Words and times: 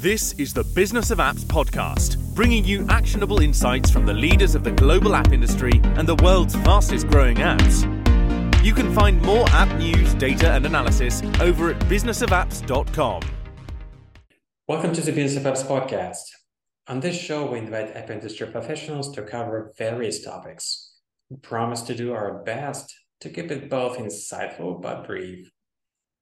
This 0.00 0.32
is 0.38 0.54
the 0.54 0.64
Business 0.64 1.10
of 1.10 1.18
Apps 1.18 1.44
podcast, 1.44 2.16
bringing 2.34 2.64
you 2.64 2.86
actionable 2.88 3.40
insights 3.40 3.90
from 3.90 4.06
the 4.06 4.14
leaders 4.14 4.54
of 4.54 4.64
the 4.64 4.70
global 4.70 5.14
app 5.14 5.30
industry 5.30 5.78
and 5.84 6.08
the 6.08 6.14
world's 6.24 6.54
fastest 6.54 7.06
growing 7.08 7.36
apps. 7.36 7.84
You 8.64 8.72
can 8.72 8.94
find 8.94 9.20
more 9.20 9.46
app 9.50 9.68
news, 9.78 10.14
data, 10.14 10.52
and 10.52 10.64
analysis 10.64 11.20
over 11.38 11.72
at 11.72 11.78
businessofapps.com. 11.80 13.20
Welcome 14.66 14.94
to 14.94 15.02
the 15.02 15.12
Business 15.12 15.44
of 15.44 15.52
Apps 15.52 15.66
podcast. 15.66 16.22
On 16.88 17.00
this 17.00 17.20
show, 17.20 17.52
we 17.52 17.58
invite 17.58 17.94
app 17.94 18.08
industry 18.08 18.46
professionals 18.46 19.12
to 19.12 19.22
cover 19.22 19.74
various 19.76 20.24
topics. 20.24 20.94
We 21.28 21.36
promise 21.36 21.82
to 21.82 21.94
do 21.94 22.14
our 22.14 22.42
best 22.42 22.90
to 23.20 23.28
keep 23.28 23.50
it 23.50 23.68
both 23.68 23.98
insightful 23.98 24.80
but 24.80 25.06
brief. 25.06 25.50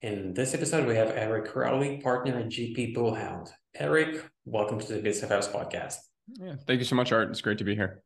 In 0.02 0.34
this 0.34 0.54
episode, 0.54 0.86
we 0.86 0.94
have 0.94 1.10
Eric 1.10 1.50
Crowley, 1.50 2.00
partner 2.00 2.38
at 2.38 2.46
GP 2.46 2.94
Bullhound. 2.94 3.50
Eric, 3.80 4.24
welcome 4.44 4.80
to 4.80 4.94
the 4.94 5.00
Apps 5.00 5.52
podcast. 5.52 5.98
Yeah, 6.36 6.56
thank 6.66 6.80
you 6.80 6.84
so 6.84 6.96
much, 6.96 7.12
Art. 7.12 7.30
It's 7.30 7.40
great 7.40 7.58
to 7.58 7.64
be 7.64 7.76
here. 7.76 8.02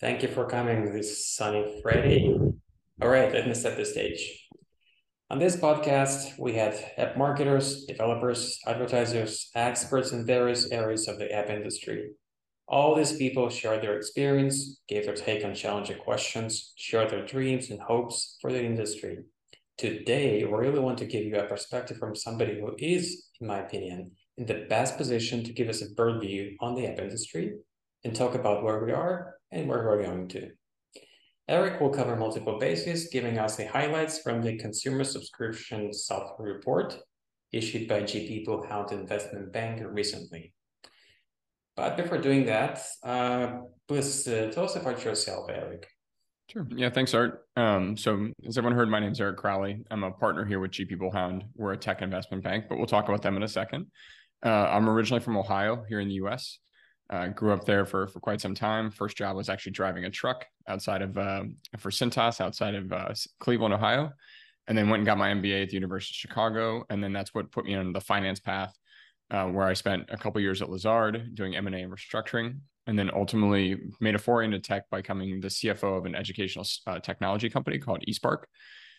Thank 0.00 0.22
you 0.22 0.28
for 0.28 0.46
coming 0.46 0.92
this 0.92 1.26
sunny 1.34 1.80
Friday. 1.82 2.32
All 3.00 3.08
right, 3.08 3.32
let 3.32 3.48
me 3.48 3.54
set 3.54 3.76
the 3.76 3.84
stage. 3.84 4.46
On 5.28 5.40
this 5.40 5.56
podcast, 5.56 6.38
we 6.38 6.52
have 6.52 6.80
app 6.96 7.16
marketers, 7.16 7.84
developers, 7.86 8.60
advertisers, 8.64 9.50
experts 9.56 10.12
in 10.12 10.24
various 10.24 10.70
areas 10.70 11.08
of 11.08 11.18
the 11.18 11.32
app 11.32 11.50
industry. 11.50 12.12
All 12.68 12.94
these 12.94 13.16
people 13.16 13.50
share 13.50 13.80
their 13.80 13.96
experience, 13.96 14.82
gave 14.86 15.06
their 15.06 15.16
take 15.16 15.44
on 15.44 15.56
challenging 15.56 15.98
questions, 15.98 16.74
share 16.76 17.08
their 17.08 17.26
dreams 17.26 17.70
and 17.70 17.80
hopes 17.80 18.38
for 18.40 18.52
the 18.52 18.64
industry. 18.64 19.18
Today, 19.78 20.44
we 20.44 20.52
really 20.52 20.78
want 20.78 20.98
to 20.98 21.06
give 21.06 21.24
you 21.24 21.40
a 21.40 21.46
perspective 21.48 21.96
from 21.96 22.14
somebody 22.14 22.60
who 22.60 22.76
is, 22.78 23.26
in 23.40 23.48
my 23.48 23.58
opinion, 23.58 24.12
in 24.36 24.46
the 24.46 24.66
best 24.68 24.96
position 24.96 25.44
to 25.44 25.52
give 25.52 25.68
us 25.68 25.82
a 25.82 25.90
bird 25.94 26.20
view 26.20 26.56
on 26.60 26.74
the 26.74 26.86
app 26.86 26.98
industry 26.98 27.54
and 28.04 28.14
talk 28.14 28.34
about 28.34 28.62
where 28.62 28.84
we 28.84 28.92
are 28.92 29.34
and 29.50 29.68
where 29.68 29.84
we're 29.84 30.02
going 30.02 30.28
to. 30.28 30.50
Eric 31.48 31.80
will 31.80 31.90
cover 31.90 32.16
multiple 32.16 32.58
bases, 32.58 33.08
giving 33.12 33.38
us 33.38 33.56
the 33.56 33.66
highlights 33.66 34.20
from 34.20 34.42
the 34.42 34.56
Consumer 34.56 35.04
Subscription 35.04 35.92
Software 35.92 36.52
Report 36.52 36.96
issued 37.52 37.88
by 37.88 38.02
GP 38.02 38.46
Bullhound 38.46 38.92
Investment 38.92 39.52
Bank 39.52 39.82
recently. 39.84 40.54
But 41.76 41.96
before 41.96 42.18
doing 42.18 42.46
that, 42.46 42.80
uh, 43.02 43.58
please 43.88 44.26
uh, 44.28 44.50
tell 44.52 44.64
us 44.64 44.76
about 44.76 45.04
yourself, 45.04 45.50
Eric. 45.50 45.86
Sure. 46.50 46.66
Yeah, 46.74 46.90
thanks, 46.90 47.14
Art. 47.14 47.46
Um, 47.56 47.96
so, 47.96 48.28
as 48.46 48.58
everyone 48.58 48.76
heard, 48.76 48.90
my 48.90 49.00
name 49.00 49.12
is 49.12 49.20
Eric 49.20 49.38
Crowley. 49.38 49.82
I'm 49.90 50.04
a 50.04 50.10
partner 50.10 50.44
here 50.44 50.60
with 50.60 50.72
GP 50.72 50.98
Bullhound. 50.98 51.44
We're 51.54 51.72
a 51.72 51.76
tech 51.76 52.02
investment 52.02 52.44
bank, 52.44 52.66
but 52.68 52.76
we'll 52.76 52.86
talk 52.86 53.08
about 53.08 53.22
them 53.22 53.36
in 53.36 53.42
a 53.42 53.48
second. 53.48 53.86
Uh, 54.44 54.68
I'm 54.70 54.88
originally 54.88 55.22
from 55.22 55.36
Ohio, 55.36 55.84
here 55.88 56.00
in 56.00 56.08
the 56.08 56.14
U.S. 56.14 56.58
Uh, 57.10 57.28
grew 57.28 57.52
up 57.52 57.64
there 57.64 57.84
for 57.84 58.06
for 58.06 58.20
quite 58.20 58.40
some 58.40 58.54
time. 58.54 58.90
First 58.90 59.16
job 59.16 59.36
was 59.36 59.48
actually 59.48 59.72
driving 59.72 60.04
a 60.04 60.10
truck 60.10 60.46
outside 60.66 61.02
of 61.02 61.16
uh, 61.16 61.44
for 61.78 61.90
Cintas 61.90 62.40
outside 62.40 62.74
of 62.74 62.92
uh, 62.92 63.12
Cleveland, 63.38 63.74
Ohio, 63.74 64.10
and 64.66 64.76
then 64.76 64.88
went 64.88 65.00
and 65.00 65.06
got 65.06 65.18
my 65.18 65.28
MBA 65.28 65.64
at 65.64 65.68
the 65.68 65.74
University 65.74 66.14
of 66.14 66.30
Chicago. 66.30 66.84
And 66.90 67.02
then 67.02 67.12
that's 67.12 67.34
what 67.34 67.50
put 67.52 67.66
me 67.66 67.74
on 67.74 67.92
the 67.92 68.00
finance 68.00 68.40
path, 68.40 68.74
uh, 69.30 69.46
where 69.46 69.66
I 69.66 69.74
spent 69.74 70.08
a 70.10 70.16
couple 70.16 70.40
years 70.40 70.62
at 70.62 70.70
Lazard 70.70 71.34
doing 71.34 71.54
M 71.54 71.66
and 71.66 71.76
A 71.76 71.80
and 71.80 71.92
restructuring, 71.92 72.58
and 72.86 72.98
then 72.98 73.10
ultimately 73.14 73.78
made 74.00 74.14
a 74.14 74.18
foray 74.18 74.46
into 74.46 74.58
tech 74.58 74.88
by 74.90 74.98
becoming 74.98 75.40
the 75.40 75.48
CFO 75.48 75.98
of 75.98 76.06
an 76.06 76.14
educational 76.14 76.66
uh, 76.86 76.98
technology 76.98 77.48
company 77.48 77.78
called 77.78 78.02
eSpark. 78.08 78.44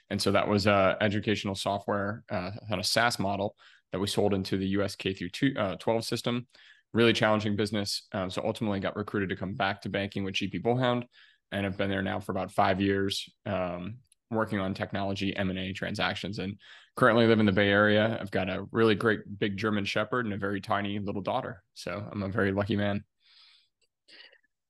And 0.09 0.21
so 0.21 0.31
that 0.31 0.47
was 0.47 0.67
uh, 0.67 0.95
educational 1.01 1.55
software 1.55 2.23
uh, 2.29 2.51
on 2.69 2.79
a 2.79 2.83
SaaS 2.83 3.19
model 3.19 3.55
that 3.93 3.99
we 3.99 4.07
sold 4.07 4.33
into 4.33 4.57
the 4.57 4.67
US 4.69 4.95
K 4.95 5.13
through 5.13 5.29
two, 5.29 5.53
uh, 5.57 5.75
12 5.75 6.03
system. 6.03 6.47
Really 6.93 7.13
challenging 7.13 7.55
business. 7.55 8.07
Um, 8.11 8.29
so 8.29 8.41
ultimately 8.43 8.79
got 8.79 8.95
recruited 8.95 9.29
to 9.29 9.35
come 9.35 9.53
back 9.53 9.81
to 9.83 9.89
banking 9.89 10.23
with 10.23 10.35
GP 10.35 10.61
Bullhound 10.61 11.03
and 11.51 11.63
have 11.63 11.77
been 11.77 11.89
there 11.89 12.01
now 12.01 12.19
for 12.19 12.31
about 12.31 12.51
five 12.51 12.81
years, 12.81 13.29
um, 13.45 13.97
working 14.29 14.59
on 14.59 14.73
technology 14.73 15.35
M&A 15.35 15.73
transactions 15.73 16.39
and 16.39 16.57
currently 16.95 17.27
live 17.27 17.39
in 17.39 17.45
the 17.45 17.51
Bay 17.51 17.69
Area. 17.69 18.17
I've 18.19 18.31
got 18.31 18.49
a 18.49 18.65
really 18.71 18.95
great 18.95 19.21
big 19.39 19.57
German 19.57 19.85
Shepherd 19.85 20.25
and 20.25 20.33
a 20.33 20.37
very 20.37 20.59
tiny 20.59 20.99
little 20.99 21.21
daughter. 21.21 21.63
So 21.75 22.03
I'm 22.11 22.23
a 22.23 22.29
very 22.29 22.51
lucky 22.51 22.75
man. 22.75 23.03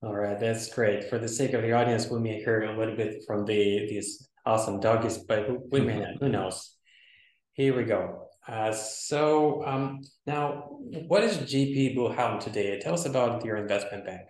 All 0.01 0.13
right, 0.13 0.37
that's 0.37 0.73
great. 0.73 1.09
For 1.09 1.17
the 1.17 1.29
sake 1.29 1.53
of 1.53 1.61
the 1.61 1.71
audience, 1.71 2.09
we 2.09 2.19
may 2.19 2.43
hear 2.43 2.63
a 2.63 2.77
little 2.77 2.95
bit 2.95 3.23
from 3.25 3.45
the 3.45 3.87
these 3.89 4.27
awesome 4.45 4.81
doggies, 4.81 5.17
but 5.17 5.47
we 5.71 5.79
may 5.79 5.99
not. 5.99 6.15
Who 6.19 6.27
knows? 6.27 6.75
Here 7.53 7.75
we 7.75 7.85
go. 7.85 8.27
Uh, 8.47 8.73
so 8.73 9.65
um, 9.65 10.01
now, 10.25 10.77
what 11.07 11.23
is 11.23 11.37
GP 11.37 11.95
Bullhound 11.95 12.41
today? 12.41 12.79
Tell 12.79 12.93
us 12.93 13.05
about 13.05 13.43
your 13.45 13.57
investment 13.57 14.05
bank. 14.05 14.21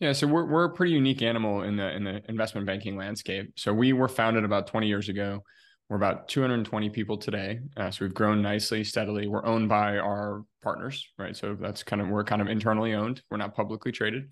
Yeah, 0.00 0.12
so 0.12 0.26
we're 0.26 0.46
we're 0.46 0.64
a 0.64 0.72
pretty 0.74 0.92
unique 0.92 1.22
animal 1.22 1.62
in 1.62 1.76
the 1.76 1.94
in 1.94 2.04
the 2.04 2.22
investment 2.28 2.66
banking 2.66 2.96
landscape. 2.96 3.52
So 3.56 3.72
we 3.72 3.92
were 3.92 4.08
founded 4.08 4.44
about 4.44 4.66
20 4.66 4.86
years 4.86 5.08
ago. 5.08 5.42
We're 5.88 5.96
about 5.96 6.28
220 6.28 6.90
people 6.90 7.18
today. 7.18 7.60
Uh, 7.76 7.90
so 7.90 8.04
we've 8.04 8.14
grown 8.14 8.40
nicely, 8.40 8.82
steadily. 8.84 9.26
We're 9.26 9.44
owned 9.44 9.68
by 9.68 9.98
our 9.98 10.42
partners, 10.62 11.06
right? 11.18 11.36
So 11.36 11.56
that's 11.60 11.82
kind 11.82 12.00
of 12.00 12.08
we're 12.08 12.24
kind 12.24 12.40
of 12.40 12.48
internally 12.48 12.94
owned. 12.94 13.22
We're 13.30 13.36
not 13.36 13.54
publicly 13.54 13.92
traded. 13.92 14.30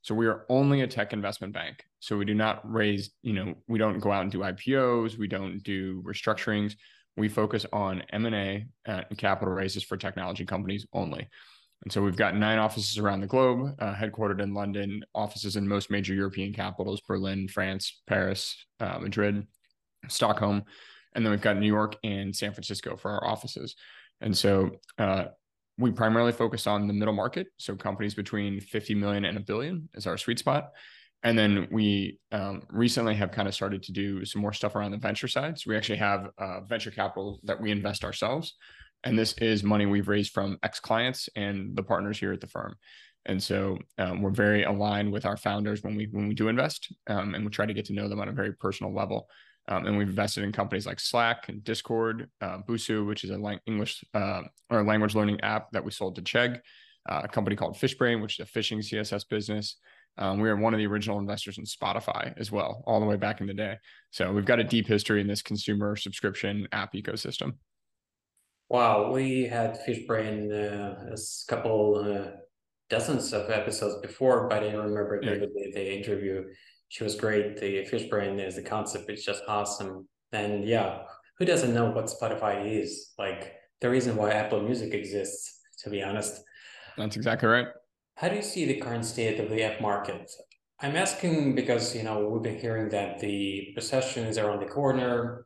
So 0.00 0.14
we 0.14 0.26
are 0.26 0.44
only 0.48 0.82
a 0.82 0.86
tech 0.86 1.12
investment 1.12 1.54
bank. 1.54 1.82
So 2.00 2.16
we 2.18 2.24
do 2.24 2.34
not 2.34 2.60
raise, 2.70 3.10
you 3.22 3.32
know, 3.32 3.54
we 3.68 3.78
don't 3.78 4.00
go 4.00 4.12
out 4.12 4.22
and 4.22 4.30
do 4.30 4.40
IPOs, 4.40 5.16
we 5.16 5.28
don't 5.28 5.62
do 5.62 6.02
restructurings. 6.02 6.74
We 7.16 7.28
focus 7.28 7.64
on 7.72 8.02
M&A 8.12 8.66
and 8.86 9.18
capital 9.18 9.54
raises 9.54 9.84
for 9.84 9.96
technology 9.96 10.44
companies 10.44 10.86
only. 10.92 11.28
And 11.84 11.92
so 11.92 12.02
we've 12.02 12.16
got 12.16 12.34
nine 12.34 12.58
offices 12.58 12.98
around 12.98 13.20
the 13.20 13.26
globe, 13.26 13.76
uh, 13.78 13.94
headquartered 13.94 14.40
in 14.40 14.54
London, 14.54 15.04
offices 15.14 15.56
in 15.56 15.68
most 15.68 15.90
major 15.90 16.14
European 16.14 16.52
capitals, 16.52 17.00
Berlin, 17.06 17.46
France, 17.46 18.00
Paris, 18.06 18.56
uh, 18.80 18.98
Madrid, 19.00 19.46
Stockholm. 20.08 20.64
And 21.14 21.24
then 21.24 21.30
we've 21.30 21.42
got 21.42 21.58
New 21.58 21.66
York 21.66 21.96
and 22.02 22.34
San 22.34 22.52
Francisco 22.52 22.96
for 22.96 23.10
our 23.10 23.26
offices. 23.26 23.76
And 24.20 24.36
so 24.36 24.70
uh, 24.98 25.26
we 25.78 25.90
primarily 25.90 26.32
focus 26.32 26.66
on 26.66 26.86
the 26.86 26.94
middle 26.94 27.14
market, 27.14 27.48
so 27.58 27.76
companies 27.76 28.14
between 28.14 28.60
50 28.60 28.94
million 28.94 29.24
and 29.24 29.36
a 29.36 29.40
billion 29.40 29.88
is 29.94 30.06
our 30.06 30.16
sweet 30.16 30.38
spot. 30.38 30.70
And 31.24 31.38
then 31.38 31.66
we 31.70 32.18
um, 32.32 32.62
recently 32.68 33.14
have 33.14 33.32
kind 33.32 33.48
of 33.48 33.54
started 33.54 33.82
to 33.84 33.92
do 33.92 34.24
some 34.26 34.42
more 34.42 34.52
stuff 34.52 34.76
around 34.76 34.90
the 34.90 34.98
venture 34.98 35.26
side. 35.26 35.58
So 35.58 35.70
we 35.70 35.76
actually 35.76 35.98
have 35.98 36.28
uh, 36.38 36.60
venture 36.60 36.90
capital 36.90 37.40
that 37.44 37.60
we 37.60 37.70
invest 37.70 38.04
ourselves. 38.04 38.54
And 39.04 39.18
this 39.18 39.32
is 39.38 39.64
money 39.64 39.86
we've 39.86 40.08
raised 40.08 40.32
from 40.32 40.58
ex 40.62 40.80
clients 40.80 41.28
and 41.34 41.74
the 41.74 41.82
partners 41.82 42.18
here 42.18 42.32
at 42.32 42.42
the 42.42 42.46
firm. 42.46 42.74
And 43.26 43.42
so 43.42 43.78
um, 43.96 44.20
we're 44.20 44.30
very 44.30 44.64
aligned 44.64 45.10
with 45.10 45.24
our 45.24 45.38
founders 45.38 45.82
when 45.82 45.96
we 45.96 46.08
when 46.10 46.28
we 46.28 46.34
do 46.34 46.48
invest, 46.48 46.92
um, 47.06 47.34
and 47.34 47.42
we 47.42 47.50
try 47.50 47.64
to 47.64 47.72
get 47.72 47.86
to 47.86 47.94
know 47.94 48.06
them 48.06 48.20
on 48.20 48.28
a 48.28 48.32
very 48.32 48.52
personal 48.52 48.94
level. 48.94 49.28
Um, 49.66 49.86
and 49.86 49.96
we've 49.96 50.10
invested 50.10 50.44
in 50.44 50.52
companies 50.52 50.86
like 50.86 51.00
Slack 51.00 51.48
and 51.48 51.64
Discord, 51.64 52.28
uh, 52.42 52.58
Busuu, 52.68 53.06
which 53.06 53.24
is 53.24 53.30
a 53.30 53.38
lang- 53.38 53.60
English 53.66 54.04
uh, 54.12 54.42
or 54.68 54.84
language 54.84 55.14
learning 55.14 55.40
app 55.40 55.70
that 55.72 55.82
we 55.82 55.90
sold 55.90 56.16
to 56.16 56.22
Chegg, 56.22 56.60
uh, 57.08 57.22
a 57.24 57.28
company 57.28 57.56
called 57.56 57.76
Fishbrain, 57.76 58.20
which 58.20 58.38
is 58.38 58.44
a 58.44 58.46
fishing 58.46 58.80
CSS 58.80 59.26
business. 59.26 59.76
Um, 60.16 60.38
we 60.38 60.48
are 60.48 60.56
one 60.56 60.74
of 60.74 60.78
the 60.78 60.86
original 60.86 61.18
investors 61.18 61.58
in 61.58 61.64
Spotify 61.64 62.32
as 62.38 62.52
well, 62.52 62.84
all 62.86 63.00
the 63.00 63.06
way 63.06 63.16
back 63.16 63.40
in 63.40 63.46
the 63.46 63.54
day. 63.54 63.76
So 64.10 64.32
we've 64.32 64.44
got 64.44 64.60
a 64.60 64.64
deep 64.64 64.86
history 64.86 65.20
in 65.20 65.26
this 65.26 65.42
consumer 65.42 65.96
subscription 65.96 66.68
app 66.72 66.92
ecosystem. 66.94 67.54
Wow, 68.68 69.12
we 69.12 69.44
had 69.44 69.78
Fishbrain 69.86 70.50
uh, 70.50 71.12
a 71.12 71.18
couple 71.48 71.96
uh, 71.98 72.30
dozens 72.88 73.32
of 73.32 73.50
episodes 73.50 74.00
before, 74.00 74.48
but 74.48 74.58
I 74.58 74.60
didn't 74.66 74.80
remember 74.80 75.20
yeah. 75.22 75.30
vividly 75.30 75.72
the 75.74 75.98
interview 75.98 76.44
she 76.94 77.02
was 77.02 77.16
great. 77.16 77.58
The 77.58 77.84
Fishbrain 77.90 78.38
is 78.38 78.54
the 78.54 78.62
concept 78.62 79.10
it's 79.10 79.24
just 79.24 79.42
awesome. 79.48 80.06
And 80.30 80.64
yeah, 80.64 81.00
who 81.38 81.44
doesn't 81.44 81.74
know 81.74 81.90
what 81.90 82.06
Spotify 82.06 82.80
is? 82.80 83.12
Like 83.18 83.52
the 83.80 83.90
reason 83.90 84.14
why 84.14 84.30
Apple 84.30 84.62
Music 84.62 84.94
exists, 84.94 85.60
to 85.82 85.90
be 85.90 86.04
honest. 86.04 86.40
That's 86.96 87.16
exactly 87.16 87.48
right. 87.48 87.66
How 88.16 88.28
do 88.28 88.36
you 88.36 88.42
see 88.42 88.64
the 88.64 88.80
current 88.80 89.04
state 89.04 89.40
of 89.40 89.50
the 89.50 89.62
app 89.62 89.80
market? 89.80 90.30
I'm 90.80 90.96
asking 90.96 91.54
because 91.54 91.94
you 91.96 92.02
know 92.02 92.28
we've 92.28 92.42
been 92.42 92.58
hearing 92.58 92.88
that 92.90 93.18
the 93.18 93.72
recession 93.74 94.26
is 94.26 94.38
around 94.38 94.60
the 94.60 94.66
corner. 94.66 95.44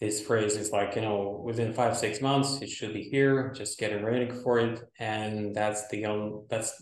This 0.00 0.20
phrase 0.20 0.56
is 0.56 0.72
like 0.72 0.96
you 0.96 1.02
know 1.02 1.42
within 1.44 1.72
five 1.72 1.96
six 1.96 2.20
months 2.20 2.60
it 2.62 2.68
should 2.68 2.94
be 2.94 3.02
here. 3.02 3.52
Just 3.54 3.78
getting 3.78 4.04
ready 4.04 4.30
for 4.30 4.58
it, 4.58 4.82
and 4.98 5.54
that's 5.54 5.88
the 5.88 6.06
only 6.06 6.40
that's 6.50 6.72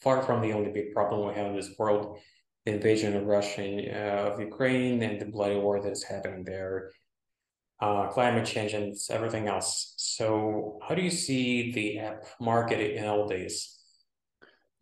far 0.00 0.22
from 0.22 0.40
the 0.40 0.52
only 0.52 0.72
big 0.72 0.92
problem 0.92 1.28
we 1.28 1.34
have 1.34 1.46
in 1.46 1.56
this 1.56 1.74
world 1.78 2.18
the 2.64 2.72
invasion 2.72 3.16
of 3.16 3.24
Russia 3.24 3.62
uh, 3.62 4.30
of 4.30 4.40
Ukraine 4.40 5.02
and 5.02 5.20
the 5.20 5.26
bloody 5.26 5.56
war 5.56 5.80
that's 5.82 6.04
happening 6.04 6.44
there, 6.44 6.90
uh, 7.80 8.06
climate 8.08 8.46
change 8.46 8.72
and 8.72 8.94
everything 9.10 9.48
else. 9.48 9.94
So, 9.96 10.78
how 10.86 10.94
do 10.94 11.02
you 11.02 11.10
see 11.10 11.72
the 11.72 11.98
app 11.98 12.24
market 12.40 12.96
in 12.96 13.04
all 13.06 13.26
this? 13.26 13.81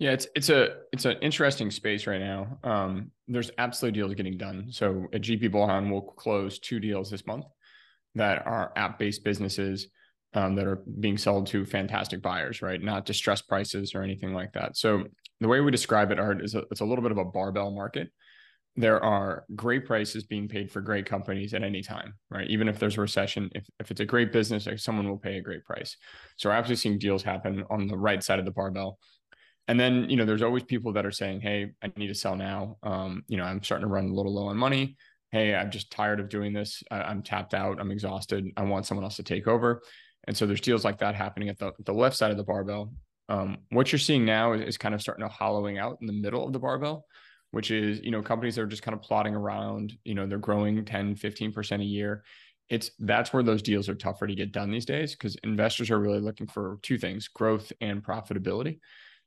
Yeah, 0.00 0.12
it's 0.12 0.26
it's 0.35 0.49
a 0.49 0.79
it's 0.94 1.05
an 1.05 1.19
interesting 1.20 1.70
space 1.70 2.06
right 2.06 2.20
now. 2.20 2.58
Um, 2.64 3.11
there's 3.29 3.50
absolutely 3.58 4.00
deals 4.00 4.14
getting 4.14 4.38
done. 4.38 4.69
So 4.70 5.06
at 5.12 5.20
GP 5.20 5.52
Bullhound, 5.52 5.91
we'll 5.91 6.00
close 6.00 6.58
two 6.58 6.81
deals 6.81 7.11
this 7.11 7.26
month 7.26 7.44
that 8.14 8.47
are 8.47 8.73
app-based 8.76 9.23
businesses 9.23 9.88
um, 10.32 10.55
that 10.56 10.67
are 10.67 10.82
being 11.00 11.19
sold 11.19 11.49
to 11.49 11.67
fantastic 11.67 12.23
buyers, 12.23 12.62
right? 12.62 12.82
Not 12.82 13.05
distressed 13.05 13.47
prices 13.47 13.94
or 13.94 14.02
anything 14.02 14.32
like 14.32 14.52
that. 14.55 14.79
So 14.79 15.05
the 15.38 15.49
way 15.49 15.61
we 15.61 15.70
describe 15.70 16.11
it, 16.11 16.19
Art, 16.19 16.43
is 16.43 16.55
a, 16.55 16.62
it's 16.70 16.81
a 16.81 16.85
little 16.85 17.03
bit 17.03 17.12
of 17.12 17.19
a 17.19 17.25
barbell 17.26 17.70
market. 17.70 18.08
There 18.76 19.05
are 19.05 19.44
great 19.55 19.85
prices 19.85 20.25
being 20.25 20.49
paid 20.49 20.70
for 20.70 20.81
great 20.81 21.05
companies 21.05 21.53
at 21.53 21.62
any 21.62 21.82
time, 21.82 22.14
right? 22.31 22.49
Even 22.49 22.69
if 22.69 22.79
there's 22.79 22.96
a 22.96 23.03
recession, 23.03 23.50
if, 23.55 23.67
if 23.79 23.91
it's 23.91 24.00
a 24.00 24.06
great 24.06 24.32
business, 24.32 24.67
someone 24.76 25.08
will 25.08 25.19
pay 25.19 25.37
a 25.37 25.43
great 25.43 25.64
price. 25.64 25.96
So 26.38 26.49
we're 26.49 26.55
absolutely 26.55 26.76
seeing 26.76 26.99
deals 26.99 27.23
happen 27.23 27.64
on 27.69 27.87
the 27.87 27.99
right 27.99 28.23
side 28.23 28.38
of 28.38 28.46
the 28.46 28.50
barbell. 28.53 28.99
And 29.70 29.78
then, 29.78 30.11
you 30.11 30.17
know, 30.17 30.25
there's 30.25 30.43
always 30.43 30.64
people 30.64 30.93
that 30.94 31.06
are 31.06 31.12
saying, 31.12 31.43
Hey, 31.43 31.70
I 31.81 31.93
need 31.96 32.08
to 32.08 32.14
sell 32.14 32.34
now. 32.34 32.76
Um, 32.82 33.22
you 33.28 33.37
know, 33.37 33.44
I'm 33.44 33.62
starting 33.62 33.87
to 33.87 33.93
run 33.93 34.11
a 34.11 34.12
little 34.12 34.34
low 34.34 34.49
on 34.49 34.56
money. 34.56 34.96
Hey, 35.31 35.55
I'm 35.55 35.70
just 35.70 35.93
tired 35.93 36.19
of 36.19 36.28
doing 36.28 36.52
this. 36.52 36.82
I, 36.90 37.02
I'm 37.02 37.22
tapped 37.22 37.55
out. 37.55 37.78
I'm 37.81 37.93
exhausted. 37.93 38.49
I 38.56 38.64
want 38.64 38.87
someone 38.87 39.05
else 39.05 39.14
to 39.17 39.22
take 39.22 39.46
over. 39.46 39.82
And 40.26 40.37
so 40.37 40.44
there's 40.44 40.61
deals 40.61 40.84
like 40.84 40.99
that 40.99 41.14
happening 41.14 41.50
at 41.50 41.58
the, 41.61 41.70
the 41.87 41.94
left 41.94 42.17
side 42.17 42.32
of 42.32 42.37
the 42.37 42.43
barbell. 42.43 42.93
Um, 43.28 43.58
what 43.69 43.93
you're 43.93 44.00
seeing 44.00 44.25
now 44.25 44.55
is, 44.55 44.62
is, 44.62 44.76
kind 44.76 44.93
of 44.93 45.00
starting 45.00 45.25
to 45.25 45.32
hollowing 45.32 45.78
out 45.78 45.99
in 46.00 46.08
the 46.08 46.12
middle 46.12 46.44
of 46.44 46.52
the 46.52 46.58
barbell, 46.58 47.06
which 47.52 47.70
is, 47.70 48.00
you 48.00 48.11
know, 48.11 48.22
companies 48.22 48.56
that 48.56 48.62
are 48.62 48.67
just 48.67 48.82
kind 48.82 48.96
of 48.96 49.02
plotting 49.02 49.37
around, 49.37 49.96
you 50.02 50.17
know, 50.17 50.26
they're 50.26 50.38
growing 50.38 50.84
10, 50.84 51.14
15% 51.14 51.81
a 51.81 51.84
year. 51.84 52.25
It's 52.69 52.90
that's 52.99 53.32
where 53.32 53.44
those 53.44 53.62
deals 53.62 53.88
are 53.88 53.94
tougher 53.94 54.26
to 54.26 54.34
get 54.34 54.50
done 54.50 54.72
these 54.72 54.84
days 54.84 55.12
because 55.12 55.37
investors 55.44 55.93
are 55.93 56.00
really 56.00 56.19
looking 56.19 56.49
for 56.49 56.81
two 56.82 56.99
things, 56.99 57.28
growth 57.28 57.72
and 57.81 58.02
profitability. 58.02 58.81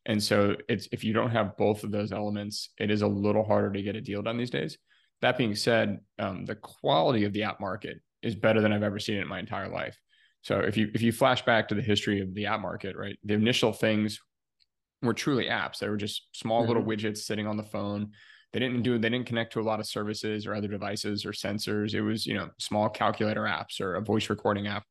And 0.05 0.21
so 0.21 0.55
it's 0.67 0.87
if 0.91 1.03
you 1.03 1.13
don't 1.13 1.31
have 1.31 1.57
both 1.57 1.83
of 1.83 1.91
those 1.91 2.11
elements, 2.11 2.69
it 2.77 2.91
is 2.91 3.01
a 3.01 3.07
little 3.07 3.43
harder 3.43 3.71
to 3.71 3.81
get 3.81 3.95
a 3.95 4.01
deal 4.01 4.21
done 4.21 4.37
these 4.37 4.49
days. 4.49 4.77
That 5.21 5.37
being 5.37 5.55
said, 5.55 5.99
um, 6.19 6.45
the 6.45 6.55
quality 6.55 7.23
of 7.23 7.31
the 7.31 7.43
app 7.43 7.59
market 7.61 8.01
is 8.21 8.35
better 8.35 8.59
than 8.61 8.73
I've 8.73 8.83
ever 8.83 8.99
seen 8.99 9.17
it 9.17 9.21
in 9.21 9.27
my 9.27 9.39
entire 9.39 9.69
life. 9.69 9.97
So 10.41 10.59
if 10.59 10.75
you 10.75 10.91
if 10.93 11.01
you 11.01 11.11
flash 11.13 11.43
back 11.45 11.69
to 11.69 11.75
the 11.75 11.81
history 11.81 12.21
of 12.21 12.33
the 12.33 12.47
app 12.47 12.59
market, 12.59 12.97
right, 12.97 13.17
the 13.23 13.33
initial 13.33 13.71
things 13.71 14.19
were 15.01 15.13
truly 15.13 15.45
apps. 15.45 15.79
They 15.79 15.89
were 15.89 15.97
just 15.97 16.27
small 16.33 16.61
mm-hmm. 16.61 16.67
little 16.67 16.83
widgets 16.83 17.19
sitting 17.19 17.47
on 17.47 17.57
the 17.57 17.63
phone. 17.63 18.11
They 18.51 18.59
didn't 18.59 18.83
do 18.83 18.97
they 18.97 19.09
didn't 19.09 19.27
connect 19.27 19.53
to 19.53 19.61
a 19.61 19.63
lot 19.63 19.79
of 19.79 19.87
services 19.87 20.45
or 20.45 20.53
other 20.53 20.67
devices 20.67 21.25
or 21.25 21.31
sensors. 21.31 21.93
It 21.93 22.01
was 22.01 22.25
you 22.25 22.33
know 22.33 22.49
small 22.59 22.89
calculator 22.89 23.43
apps 23.43 23.79
or 23.79 23.95
a 23.95 24.01
voice 24.01 24.29
recording 24.29 24.67
app. 24.67 24.83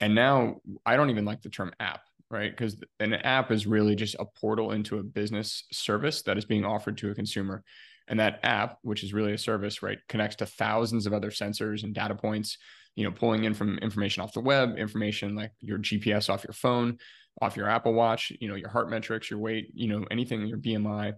And 0.00 0.14
now 0.14 0.56
I 0.84 0.96
don't 0.96 1.10
even 1.10 1.24
like 1.24 1.42
the 1.42 1.50
term 1.50 1.72
app, 1.78 2.00
right? 2.30 2.50
Because 2.50 2.82
an 3.00 3.14
app 3.14 3.50
is 3.50 3.66
really 3.66 3.96
just 3.96 4.16
a 4.18 4.24
portal 4.24 4.72
into 4.72 4.98
a 4.98 5.02
business 5.02 5.64
service 5.72 6.22
that 6.22 6.38
is 6.38 6.44
being 6.44 6.64
offered 6.64 6.96
to 6.98 7.10
a 7.10 7.14
consumer. 7.14 7.64
And 8.08 8.18
that 8.18 8.40
app, 8.42 8.78
which 8.82 9.04
is 9.04 9.12
really 9.12 9.32
a 9.32 9.38
service, 9.38 9.82
right, 9.82 9.98
connects 10.08 10.36
to 10.36 10.46
thousands 10.46 11.06
of 11.06 11.12
other 11.12 11.30
sensors 11.30 11.84
and 11.84 11.94
data 11.94 12.14
points 12.14 12.56
you 12.96 13.04
know, 13.04 13.10
pulling 13.10 13.44
in 13.44 13.54
from 13.54 13.78
information 13.78 14.22
off 14.22 14.32
the 14.32 14.40
web, 14.40 14.76
information 14.76 15.34
like 15.34 15.52
your 15.60 15.78
GPS 15.78 16.28
off 16.28 16.44
your 16.44 16.52
phone, 16.52 16.98
off 17.40 17.56
your 17.56 17.68
Apple 17.68 17.94
Watch, 17.94 18.32
you 18.40 18.48
know, 18.48 18.56
your 18.56 18.68
heart 18.68 18.90
metrics, 18.90 19.30
your 19.30 19.38
weight, 19.38 19.70
you 19.74 19.88
know, 19.88 20.04
anything, 20.10 20.46
your 20.46 20.58
BMI. 20.58 21.14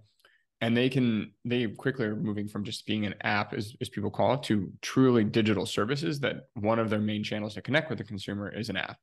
And 0.61 0.77
they 0.77 0.89
can, 0.89 1.33
they 1.45 1.67
quickly 1.67 2.07
are 2.07 2.15
moving 2.15 2.47
from 2.47 2.63
just 2.63 2.87
being 2.87 3.05
an 3.05 3.17
app, 3.23 3.53
as, 3.53 3.75
as 3.81 3.89
people 3.89 4.11
call 4.11 4.35
it, 4.35 4.45
to 4.45 4.71
truly 4.81 5.25
digital 5.25 5.67
services 5.67 6.21
that 6.21 6.43
one 6.55 6.79
of 6.79 6.89
their 6.89 7.01
main 7.01 7.25
channels 7.25 7.55
to 7.55 7.63
connect 7.63 7.91
with 7.91 7.99
the 7.99 8.05
consumer 8.05 8.49
is 8.49 8.69
an 8.69 8.77
app. 8.77 8.97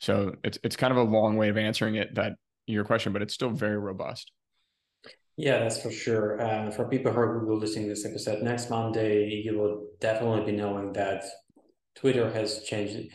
So 0.00 0.34
it's, 0.42 0.58
it's 0.64 0.76
kind 0.76 0.90
of 0.90 0.96
a 0.96 1.02
long 1.02 1.36
way 1.36 1.48
of 1.48 1.56
answering 1.56 1.94
it 1.94 2.14
that 2.14 2.32
your 2.66 2.84
question, 2.84 3.12
but 3.12 3.22
it's 3.22 3.34
still 3.34 3.50
very 3.50 3.78
robust. 3.78 4.32
Yeah, 5.36 5.58
that's 5.60 5.80
for 5.80 5.90
sure. 5.90 6.42
Um, 6.42 6.70
for 6.70 6.86
people 6.88 7.12
who 7.12 7.20
are 7.20 7.54
listening 7.54 7.86
to 7.86 7.90
this 7.90 8.04
episode, 8.04 8.42
next 8.42 8.68
Monday, 8.68 9.28
you 9.28 9.56
will 9.58 9.86
definitely 10.00 10.50
be 10.50 10.56
knowing 10.56 10.92
that 10.92 11.24
Twitter 11.94 12.30
has 12.32 12.62
changed. 12.64 13.10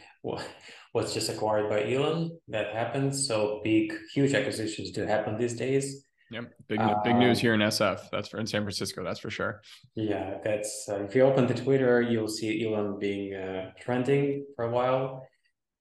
was 0.93 1.13
just 1.13 1.29
acquired 1.29 1.69
by 1.69 1.91
Elon. 1.91 2.39
That 2.47 2.73
happens. 2.73 3.27
So 3.27 3.61
big, 3.63 3.93
huge 4.13 4.33
acquisitions 4.33 4.91
do 4.91 5.05
happen 5.05 5.37
these 5.37 5.55
days. 5.55 6.05
Yep, 6.31 6.51
big 6.67 6.79
big 7.03 7.15
news 7.17 7.39
here 7.39 7.53
in 7.53 7.59
SF. 7.59 8.09
That's 8.11 8.29
for 8.29 8.39
in 8.39 8.47
San 8.47 8.63
Francisco. 8.63 9.03
That's 9.03 9.19
for 9.19 9.29
sure. 9.29 9.61
Yeah, 9.93 10.37
that's 10.43 10.87
uh, 10.89 11.03
if 11.03 11.13
you 11.13 11.21
open 11.21 11.45
the 11.45 11.53
Twitter, 11.53 12.01
you'll 12.01 12.27
see 12.27 12.65
Elon 12.65 12.97
being 12.97 13.35
uh, 13.35 13.71
trending 13.79 14.45
for 14.55 14.65
a 14.65 14.71
while. 14.71 15.27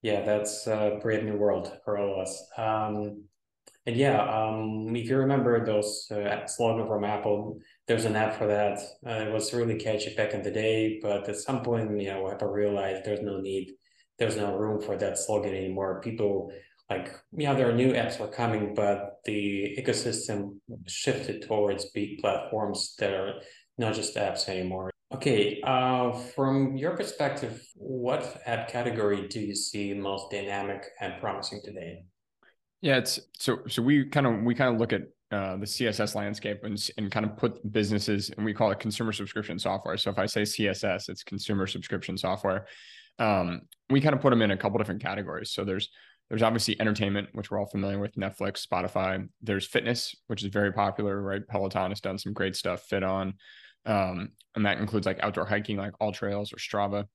Yeah, 0.01 0.21
that's 0.21 0.67
a 0.67 0.99
brave 1.01 1.23
new 1.23 1.35
world 1.37 1.71
for 1.83 1.97
all 1.97 2.13
of 2.13 2.27
us. 2.27 2.43
Um, 2.57 3.23
and 3.87 3.95
yeah, 3.95 4.19
um, 4.21 4.95
if 4.95 5.07
you 5.09 5.17
remember 5.17 5.63
those 5.63 6.07
uh, 6.11 6.45
slogan 6.47 6.87
from 6.87 7.03
Apple, 7.03 7.59
there's 7.87 8.05
an 8.05 8.15
app 8.15 8.37
for 8.37 8.47
that. 8.47 8.79
Uh, 9.05 9.27
it 9.27 9.33
was 9.33 9.53
really 9.53 9.77
catchy 9.77 10.15
back 10.15 10.33
in 10.33 10.41
the 10.41 10.51
day, 10.51 10.99
but 11.01 11.29
at 11.29 11.37
some 11.37 11.61
point, 11.61 11.89
you 11.99 12.07
know, 12.07 12.29
Apple 12.31 12.47
realized 12.47 13.05
there's 13.05 13.21
no 13.21 13.39
need, 13.39 13.73
there's 14.17 14.37
no 14.37 14.55
room 14.55 14.81
for 14.81 14.97
that 14.97 15.19
slogan 15.19 15.53
anymore. 15.53 16.01
People 16.01 16.51
like, 16.89 17.11
yeah, 17.31 17.53
there 17.53 17.69
are 17.69 17.73
new 17.75 17.93
apps 17.93 18.19
are 18.19 18.27
coming, 18.27 18.73
but 18.73 19.19
the 19.25 19.75
ecosystem 19.79 20.57
shifted 20.87 21.43
towards 21.47 21.91
big 21.91 22.19
platforms 22.19 22.95
that 22.97 23.13
are 23.13 23.33
not 23.77 23.93
just 23.93 24.15
apps 24.15 24.49
anymore. 24.49 24.89
Okay, 25.13 25.61
uh, 25.63 26.11
from 26.11 26.75
your 26.75 26.97
perspective, 26.97 27.65
what 27.75 28.41
app 28.45 28.67
category 28.67 29.27
do 29.27 29.39
you 29.39 29.55
see 29.55 29.93
most 29.93 30.31
dynamic 30.31 30.83
and 30.99 31.13
promising 31.21 31.61
today? 31.63 32.05
Yeah, 32.81 32.97
it's 32.97 33.19
so 33.37 33.59
so 33.67 33.81
we 33.81 34.05
kind 34.05 34.25
of 34.25 34.41
we 34.41 34.55
kind 34.55 34.73
of 34.73 34.79
look 34.79 34.93
at 34.93 35.03
uh, 35.31 35.57
the 35.57 35.65
CSS 35.65 36.15
landscape 36.15 36.63
and, 36.63 36.89
and 36.97 37.11
kind 37.11 37.25
of 37.25 37.37
put 37.37 37.71
businesses 37.71 38.29
and 38.31 38.45
we 38.45 38.53
call 38.53 38.71
it 38.71 38.79
consumer 38.79 39.11
subscription 39.11 39.59
software. 39.59 39.97
So 39.97 40.09
if 40.09 40.17
I 40.19 40.25
say 40.25 40.41
CSS, 40.41 41.09
it's 41.09 41.23
consumer 41.23 41.67
subscription 41.67 42.17
software. 42.17 42.67
Um, 43.19 43.61
we 43.89 44.01
kind 44.01 44.15
of 44.15 44.21
put 44.21 44.31
them 44.31 44.41
in 44.41 44.51
a 44.51 44.57
couple 44.57 44.77
different 44.77 45.01
categories. 45.01 45.51
So 45.51 45.63
there's 45.63 45.89
there's 46.29 46.41
obviously 46.41 46.79
entertainment, 46.81 47.29
which 47.33 47.51
we're 47.51 47.59
all 47.59 47.67
familiar 47.67 47.99
with, 47.99 48.15
Netflix, 48.15 48.67
Spotify. 48.67 49.27
There's 49.43 49.67
fitness, 49.67 50.15
which 50.25 50.43
is 50.43 50.49
very 50.49 50.73
popular, 50.73 51.21
right? 51.21 51.47
Peloton 51.47 51.91
has 51.91 52.01
done 52.01 52.17
some 52.17 52.33
great 52.33 52.55
stuff, 52.55 52.87
FitOn, 52.89 53.33
um, 53.85 54.29
and 54.55 54.65
that 54.65 54.79
includes 54.79 55.05
like 55.05 55.19
outdoor 55.21 55.45
hiking, 55.45 55.77
like 55.77 55.93
AllTrails 56.01 56.53
or 56.53 56.57
Strava. 56.57 57.05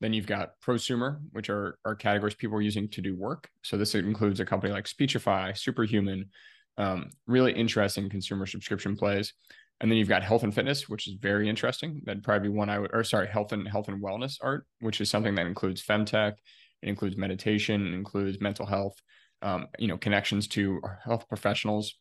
Then 0.00 0.12
you've 0.12 0.26
got 0.26 0.60
prosumer, 0.64 1.20
which 1.32 1.50
are, 1.50 1.78
are 1.84 1.94
categories 1.94 2.34
people 2.34 2.56
are 2.56 2.62
using 2.62 2.88
to 2.90 3.00
do 3.00 3.16
work. 3.16 3.48
So 3.62 3.76
this 3.76 3.94
includes 3.94 4.40
a 4.40 4.44
company 4.44 4.72
like 4.72 4.86
Speechify, 4.86 5.52
Superhuman, 5.54 6.30
um, 6.76 7.10
really 7.26 7.52
interesting 7.52 8.10
consumer 8.10 8.46
subscription 8.46 8.96
plays. 8.96 9.32
And 9.80 9.90
then 9.90 9.98
you've 9.98 10.08
got 10.08 10.22
health 10.22 10.44
and 10.44 10.54
fitness, 10.54 10.88
which 10.88 11.08
is 11.08 11.14
very 11.14 11.48
interesting. 11.48 12.00
That'd 12.04 12.22
probably 12.22 12.48
be 12.48 12.54
one 12.54 12.70
I 12.70 12.78
would, 12.78 12.90
or 12.92 13.04
sorry, 13.04 13.28
health 13.28 13.52
and 13.52 13.68
health 13.68 13.88
and 13.88 14.02
wellness 14.02 14.38
art, 14.40 14.66
which 14.80 15.00
is 15.00 15.10
something 15.10 15.34
that 15.34 15.46
includes 15.46 15.84
femtech, 15.84 16.34
it 16.82 16.88
includes 16.88 17.16
meditation, 17.16 17.86
it 17.86 17.94
includes 17.94 18.40
mental 18.40 18.66
health, 18.66 18.94
um, 19.42 19.66
you 19.78 19.88
know, 19.88 19.98
connections 19.98 20.46
to 20.48 20.80
health 21.04 21.28
professionals. 21.28 21.94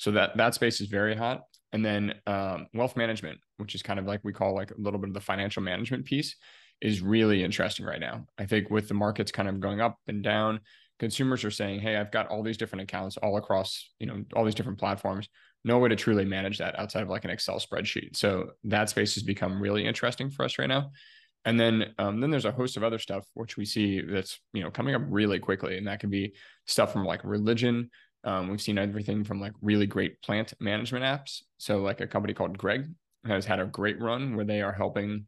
So 0.00 0.12
that 0.12 0.34
that 0.38 0.54
space 0.54 0.80
is 0.80 0.88
very 0.88 1.14
hot. 1.14 1.42
And 1.72 1.84
then 1.84 2.14
um, 2.26 2.66
wealth 2.72 2.96
management, 2.96 3.38
which 3.58 3.74
is 3.74 3.82
kind 3.82 4.00
of 4.00 4.06
like 4.06 4.20
we 4.24 4.32
call 4.32 4.54
like 4.54 4.70
a 4.70 4.80
little 4.80 4.98
bit 4.98 5.08
of 5.08 5.14
the 5.14 5.20
financial 5.20 5.62
management 5.62 6.06
piece 6.06 6.36
is 6.80 7.02
really 7.02 7.44
interesting 7.44 7.84
right 7.84 8.00
now. 8.00 8.24
I 8.38 8.46
think 8.46 8.70
with 8.70 8.88
the 8.88 8.94
markets 8.94 9.30
kind 9.30 9.46
of 9.46 9.60
going 9.60 9.82
up 9.82 9.98
and 10.08 10.24
down, 10.24 10.60
consumers 10.98 11.44
are 11.44 11.50
saying, 11.50 11.80
"Hey, 11.80 11.96
I've 11.96 12.10
got 12.10 12.28
all 12.28 12.42
these 12.42 12.56
different 12.56 12.84
accounts 12.84 13.18
all 13.18 13.36
across, 13.36 13.92
you 13.98 14.06
know, 14.06 14.24
all 14.34 14.46
these 14.46 14.54
different 14.54 14.78
platforms. 14.78 15.28
No 15.64 15.78
way 15.78 15.90
to 15.90 15.96
truly 15.96 16.24
manage 16.24 16.56
that 16.58 16.78
outside 16.78 17.02
of 17.02 17.10
like 17.10 17.26
an 17.26 17.30
Excel 17.30 17.60
spreadsheet." 17.60 18.16
So 18.16 18.52
that 18.64 18.88
space 18.88 19.14
has 19.16 19.22
become 19.22 19.60
really 19.60 19.84
interesting 19.84 20.30
for 20.30 20.46
us 20.46 20.58
right 20.58 20.68
now. 20.68 20.92
And 21.44 21.60
then, 21.60 21.94
um, 21.98 22.20
then 22.20 22.30
there's 22.30 22.46
a 22.46 22.52
host 22.52 22.78
of 22.78 22.84
other 22.84 22.98
stuff 22.98 23.26
which 23.34 23.58
we 23.58 23.66
see 23.66 24.00
that's 24.00 24.40
you 24.54 24.62
know 24.62 24.70
coming 24.70 24.94
up 24.94 25.02
really 25.10 25.38
quickly, 25.38 25.76
and 25.76 25.86
that 25.88 26.00
can 26.00 26.08
be 26.08 26.32
stuff 26.66 26.90
from 26.90 27.04
like 27.04 27.22
religion. 27.22 27.90
Um, 28.24 28.48
we've 28.48 28.60
seen 28.60 28.78
everything 28.78 29.24
from 29.24 29.40
like 29.40 29.52
really 29.62 29.86
great 29.86 30.20
plant 30.22 30.52
management 30.60 31.04
apps. 31.04 31.42
So 31.58 31.78
like 31.78 32.00
a 32.00 32.06
company 32.06 32.34
called 32.34 32.58
Greg 32.58 32.90
has 33.26 33.46
had 33.46 33.60
a 33.60 33.66
great 33.66 34.00
run 34.00 34.36
where 34.36 34.44
they 34.44 34.62
are 34.62 34.72
helping 34.72 35.26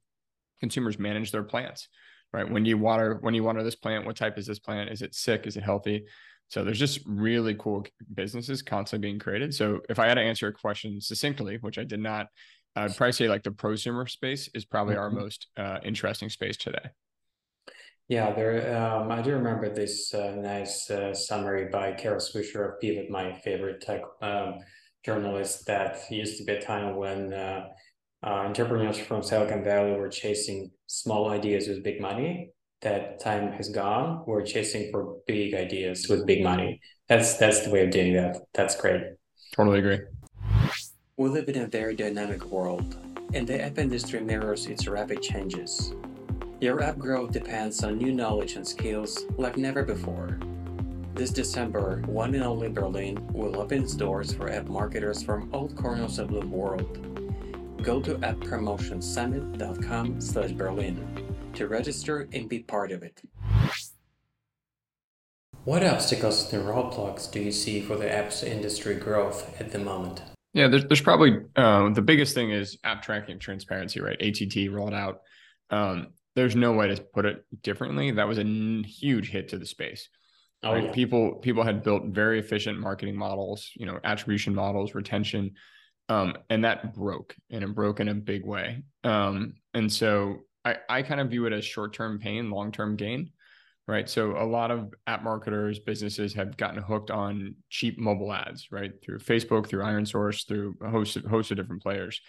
consumers 0.61 0.99
manage 0.99 1.33
their 1.33 1.43
plants, 1.43 1.89
right? 2.33 2.49
When 2.49 2.65
do 2.65 2.71
you 2.71 2.79
water, 2.79 3.19
when 3.21 3.35
you 3.35 3.43
water 3.43 3.63
this 3.63 3.77
plant, 3.77 4.07
what 4.07 4.17
type 4.17 4.39
is 4.39 4.47
this 4.47 4.59
plant? 4.59 4.91
Is 4.91 5.03
it 5.03 5.15
sick? 5.15 5.47
Is 5.47 5.57
it 5.57 5.63
healthy? 5.63 6.05
So 6.49 6.65
there's 6.65 6.79
just 6.79 7.01
really 7.07 7.55
cool 7.55 7.87
businesses 8.13 8.61
constantly 8.61 9.09
being 9.09 9.19
created. 9.19 9.55
So 9.55 9.81
if 9.89 9.99
I 9.99 10.07
had 10.07 10.15
to 10.15 10.21
answer 10.21 10.49
a 10.49 10.53
question 10.53 11.01
succinctly, 11.01 11.57
which 11.63 11.79
I 11.79 11.85
did 11.85 12.01
not, 12.01 12.27
I'd 12.77 12.97
probably 12.97 13.13
say 13.13 13.29
like 13.29 13.43
the 13.43 13.51
prosumer 13.51 14.09
space 14.09 14.49
is 14.55 14.65
probably 14.65 14.95
mm-hmm. 14.95 15.03
our 15.03 15.11
most 15.11 15.49
uh, 15.57 15.79
interesting 15.83 16.29
space 16.29 16.57
today. 16.57 16.91
Yeah, 18.13 18.31
there. 18.35 18.77
Um, 18.77 19.11
I 19.11 19.23
do 19.23 19.33
remember 19.33 19.71
this 19.71 20.13
uh, 20.13 20.35
nice 20.37 20.91
uh, 20.91 21.15
summary 21.15 21.71
by 21.73 21.93
Kara 21.93 22.19
Swisher 22.19 22.69
of 22.69 22.79
Pivot, 22.79 23.09
my 23.09 23.33
favorite 23.33 23.81
tech 23.81 24.03
um, 24.21 24.59
journalist. 25.03 25.65
That 25.67 25.99
used 26.11 26.37
to 26.37 26.45
be 26.45 26.53
a 26.53 26.61
time 26.61 26.97
when 26.97 27.33
uh, 27.33 27.69
uh, 28.23 28.27
entrepreneurs 28.27 28.99
from 28.99 29.23
Silicon 29.23 29.65
Valley 29.65 29.93
were 29.93 30.11
chasing 30.11 30.71
small 30.89 31.31
ideas 31.31 31.69
with 31.69 31.83
big 31.83 32.03
money. 32.03 32.51
That 32.83 33.19
time 33.19 33.51
has 33.53 33.71
gone. 33.71 34.25
We're 34.27 34.45
chasing 34.45 34.91
for 34.91 35.17
big 35.27 35.55
ideas 35.55 36.07
with 36.07 36.27
big 36.27 36.43
money. 36.45 36.83
That's 37.09 37.39
that's 37.39 37.61
the 37.65 37.71
way 37.71 37.87
of 37.87 37.93
doing 37.93 38.13
that. 38.13 38.37
That's 38.53 38.79
great. 38.79 39.05
Totally 39.57 39.79
agree. 39.79 40.01
We 41.17 41.31
live 41.31 41.49
in 41.49 41.57
a 41.57 41.67
very 41.67 41.97
dynamic 41.97 42.45
world, 42.45 42.95
and 43.33 43.47
the 43.47 43.63
app 43.63 43.79
industry 43.79 44.21
mirrors 44.21 44.67
its 44.67 44.87
rapid 44.87 45.23
changes. 45.23 45.95
Your 46.63 46.81
app 46.81 46.97
growth 46.97 47.33
depends 47.33 47.83
on 47.83 47.99
new 47.99 48.13
knowledge 48.13 48.55
and 48.55 48.65
skills 48.65 49.25
like 49.37 49.57
never 49.57 49.83
before. 49.83 50.39
This 51.13 51.33
December, 51.33 52.05
one 52.07 52.37
and 52.37 52.45
only 52.45 52.69
Berlin 52.69 53.19
will 53.33 53.61
open 53.61 53.83
its 53.83 53.97
doors 53.97 54.33
for 54.33 54.49
app 54.49 54.69
marketers 54.69 55.25
from 55.25 55.51
all 55.53 55.69
corners 55.71 56.21
of 56.21 56.31
the 56.31 56.47
world. 56.47 57.83
Go 57.83 58.01
to 58.03 58.15
apppromotionsummit.com 58.15 60.21
slash 60.21 60.53
Berlin 60.53 61.51
to 61.55 61.67
register 61.67 62.29
and 62.33 62.49
be 62.49 62.61
part 62.61 62.93
of 62.93 63.03
it. 63.03 63.21
What 65.65 65.85
obstacles 65.85 66.53
and 66.53 66.65
roadblocks 66.65 67.29
do 67.29 67.41
you 67.41 67.51
see 67.51 67.81
for 67.81 67.97
the 67.97 68.07
apps 68.07 68.45
industry 68.45 68.95
growth 68.95 69.61
at 69.61 69.73
the 69.73 69.81
moment? 69.81 70.23
Yeah, 70.55 70.69
there's, 70.69 70.85
there's 70.85 71.01
probably 71.01 71.41
uh, 71.57 71.89
the 71.89 72.03
biggest 72.03 72.37
thing 72.37 72.53
is 72.53 72.79
app 72.85 73.03
tracking 73.03 73.41
transparency, 73.41 74.01
right? 74.01 74.23
ATT 74.23 74.71
rolled 74.71 74.95
out. 74.95 75.23
Um, 75.71 76.13
there's 76.35 76.57
no 76.57 76.73
way 76.73 76.89
to 76.89 77.03
put 77.03 77.27
it 77.27 77.45
differently. 77.63 78.11
That 78.11 78.29
was 78.29 78.39
a 78.39 78.43
n- 78.43 78.85
huge 78.85 79.31
hit 79.31 79.49
to 79.51 79.59
the 79.59 79.67
space. 79.67 80.09
Oh, 80.63 80.73
right? 80.73 80.85
yeah. 80.85 80.93
People 80.93 81.37
people 81.37 81.65
had 81.65 81.83
built 81.83 82.05
very 82.07 82.39
efficient 82.39 82.79
marketing 82.79 83.17
models, 83.17 83.71
you 83.75 83.87
know, 83.87 83.99
attribution 84.05 84.55
models, 84.55 84.95
retention, 84.95 85.53
um, 86.09 86.35
and 86.51 86.65
that 86.65 86.95
broke, 86.95 87.35
and 87.51 87.65
it 87.65 87.75
broke 87.75 88.01
in 88.01 88.09
a 88.09 88.15
big 88.15 88.45
way. 88.45 88.83
Um, 89.05 89.55
and 89.75 89.93
so 89.93 90.41
I 90.65 90.77
I 90.89 91.03
kind 91.03 91.21
of 91.21 91.31
view 91.31 91.47
it 91.47 91.53
as 91.53 91.65
short 91.65 91.93
term 91.93 92.19
pain, 92.19 92.51
long 92.51 92.71
term 92.71 92.97
gain, 92.97 93.33
right? 93.89 94.09
So 94.09 94.37
a 94.41 94.47
lot 94.47 94.71
of 94.71 94.95
app 95.07 95.25
marketers, 95.25 95.81
businesses 95.81 96.33
have 96.35 96.57
gotten 96.57 96.81
hooked 96.81 97.11
on 97.11 97.57
cheap 97.69 97.99
mobile 97.99 98.33
ads, 98.33 98.69
right, 98.71 98.93
through 99.03 99.19
Facebook, 99.19 99.67
through 99.67 99.83
ironSource, 99.83 100.47
through 100.47 100.77
a 100.81 100.91
host 100.91 101.17
of, 101.17 101.25
host 101.25 101.51
of 101.51 101.57
different 101.57 101.83
players, 101.83 102.21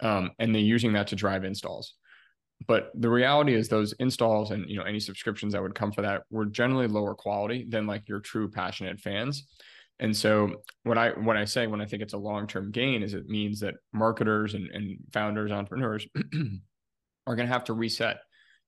um, 0.00 0.30
and 0.38 0.54
they're 0.54 0.62
using 0.62 0.92
that 0.92 1.08
to 1.08 1.16
drive 1.16 1.44
installs 1.44 1.94
but 2.66 2.90
the 2.94 3.08
reality 3.08 3.54
is 3.54 3.68
those 3.68 3.92
installs 3.94 4.50
and 4.50 4.68
you 4.68 4.76
know 4.76 4.82
any 4.82 4.98
subscriptions 4.98 5.52
that 5.52 5.62
would 5.62 5.74
come 5.74 5.92
for 5.92 6.02
that 6.02 6.22
were 6.30 6.46
generally 6.46 6.88
lower 6.88 7.14
quality 7.14 7.64
than 7.68 7.86
like 7.86 8.08
your 8.08 8.20
true 8.20 8.50
passionate 8.50 8.98
fans. 9.00 9.46
And 10.00 10.16
so 10.16 10.62
what 10.82 10.98
i 10.98 11.10
what 11.10 11.36
i 11.36 11.44
say 11.44 11.66
when 11.66 11.80
i 11.80 11.86
think 11.86 12.02
it's 12.02 12.14
a 12.14 12.18
long-term 12.18 12.70
gain 12.70 13.02
is 13.02 13.14
it 13.14 13.28
means 13.28 13.60
that 13.60 13.74
marketers 13.92 14.54
and, 14.54 14.70
and 14.70 14.98
founders 15.12 15.50
entrepreneurs 15.50 16.06
are 17.26 17.36
going 17.36 17.48
to 17.48 17.52
have 17.52 17.64
to 17.64 17.72
reset 17.72 18.18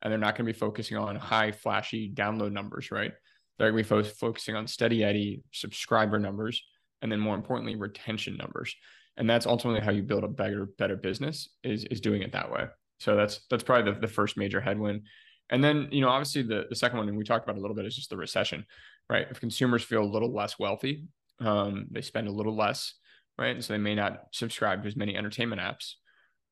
and 0.03 0.11
they're 0.11 0.19
not 0.19 0.37
going 0.37 0.47
to 0.47 0.53
be 0.53 0.59
focusing 0.59 0.97
on 0.97 1.17
high 1.17 1.53
flashy 1.53 2.11
download 2.13 2.53
numbers 2.53 2.91
right? 2.91 3.13
They're 3.59 3.71
going 3.71 3.85
to 3.85 3.95
be 3.97 4.03
fo- 4.03 4.15
focusing 4.15 4.57
on 4.57 4.67
steady 4.67 5.05
eddy 5.05 5.43
subscriber 5.53 6.19
numbers 6.19 6.63
and 7.03 7.11
then 7.11 7.21
more 7.21 7.35
importantly 7.35 7.77
retention 7.77 8.37
numbers. 8.37 8.75
And 9.17 9.29
that's 9.29 9.47
ultimately 9.47 9.83
how 9.83 9.91
you 9.91 10.03
build 10.03 10.25
a 10.25 10.29
better 10.29 10.67
better 10.79 10.97
business 10.97 11.49
is 11.63 11.85
is 11.85 12.01
doing 12.01 12.23
it 12.23 12.33
that 12.33 12.51
way 12.51 12.67
so 13.01 13.17
that's 13.17 13.41
that's 13.51 13.65
probably 13.65 13.93
the, 13.93 14.01
the 14.01 14.07
first 14.07 14.37
major 14.37 14.61
headwind. 14.61 15.03
And 15.51 15.65
then, 15.65 15.89
you 15.91 16.01
know, 16.01 16.09
obviously 16.09 16.43
the, 16.43 16.67
the 16.69 16.77
second 16.77 16.99
one, 16.99 17.09
and 17.09 17.19
we 17.19 17.25
talked 17.25 17.45
about 17.45 17.59
a 17.59 17.61
little 17.61 17.75
bit, 17.75 17.85
is 17.85 17.97
just 17.97 18.11
the 18.11 18.17
recession, 18.17 18.65
right? 19.09 19.27
If 19.29 19.41
consumers 19.41 19.83
feel 19.83 20.03
a 20.03 20.05
little 20.05 20.33
less 20.33 20.59
wealthy, 20.61 21.09
um, 21.41 21.87
they 21.91 22.03
spend 22.03 22.29
a 22.29 22.33
little 22.33 22.55
less, 22.55 22.95
right? 23.37 23.57
And 23.57 23.65
so 23.65 23.73
they 23.73 23.79
may 23.79 23.97
not 23.97 24.27
subscribe 24.31 24.83
to 24.83 24.89
as 24.89 24.95
many 24.95 25.17
entertainment 25.17 25.61
apps. 25.61 25.95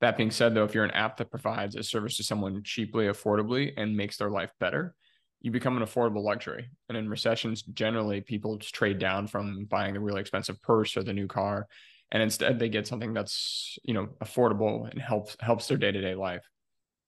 That 0.01 0.17
being 0.17 0.33
said, 0.33 0.55
though, 0.55 0.65
if 0.65 0.75
you're 0.75 0.85
an 0.85 0.91
app 0.93 1.17
that 1.19 1.31
provides 1.31 1.77
a 1.77 1.83
service 1.83 2.17
to 2.17 2.25
someone 2.25 2.63
cheaply, 2.65 3.07
affordably, 3.07 3.73
and 3.77 3.97
makes 3.97 4.17
their 4.17 4.31
life 4.31 4.51
better, 4.59 4.95
you 5.41 5.53
become 5.53 5.77
an 5.77 5.85
affordable 5.85 6.25
luxury. 6.25 6.69
And 6.89 6.99
in 6.99 7.09
recessions, 7.09 7.63
generally 7.63 8.21
people 8.21 8.57
just 8.57 8.75
trade 8.75 8.99
down 8.99 9.29
from 9.29 9.67
buying 9.67 9.95
the 9.95 10.01
really 10.01 10.21
expensive 10.21 10.61
purse 10.63 10.97
or 10.97 11.05
the 11.05 11.13
new 11.13 11.29
car 11.29 11.69
and 12.13 12.23
instead 12.23 12.59
they 12.59 12.69
get 12.69 12.87
something 12.87 13.13
that's 13.13 13.79
you 13.85 13.95
know 13.95 14.09
affordable 14.23 14.91
and 14.91 15.01
helps 15.01 15.37
helps 15.41 15.69
their 15.69 15.77
day-to-day 15.77 16.15
life. 16.15 16.45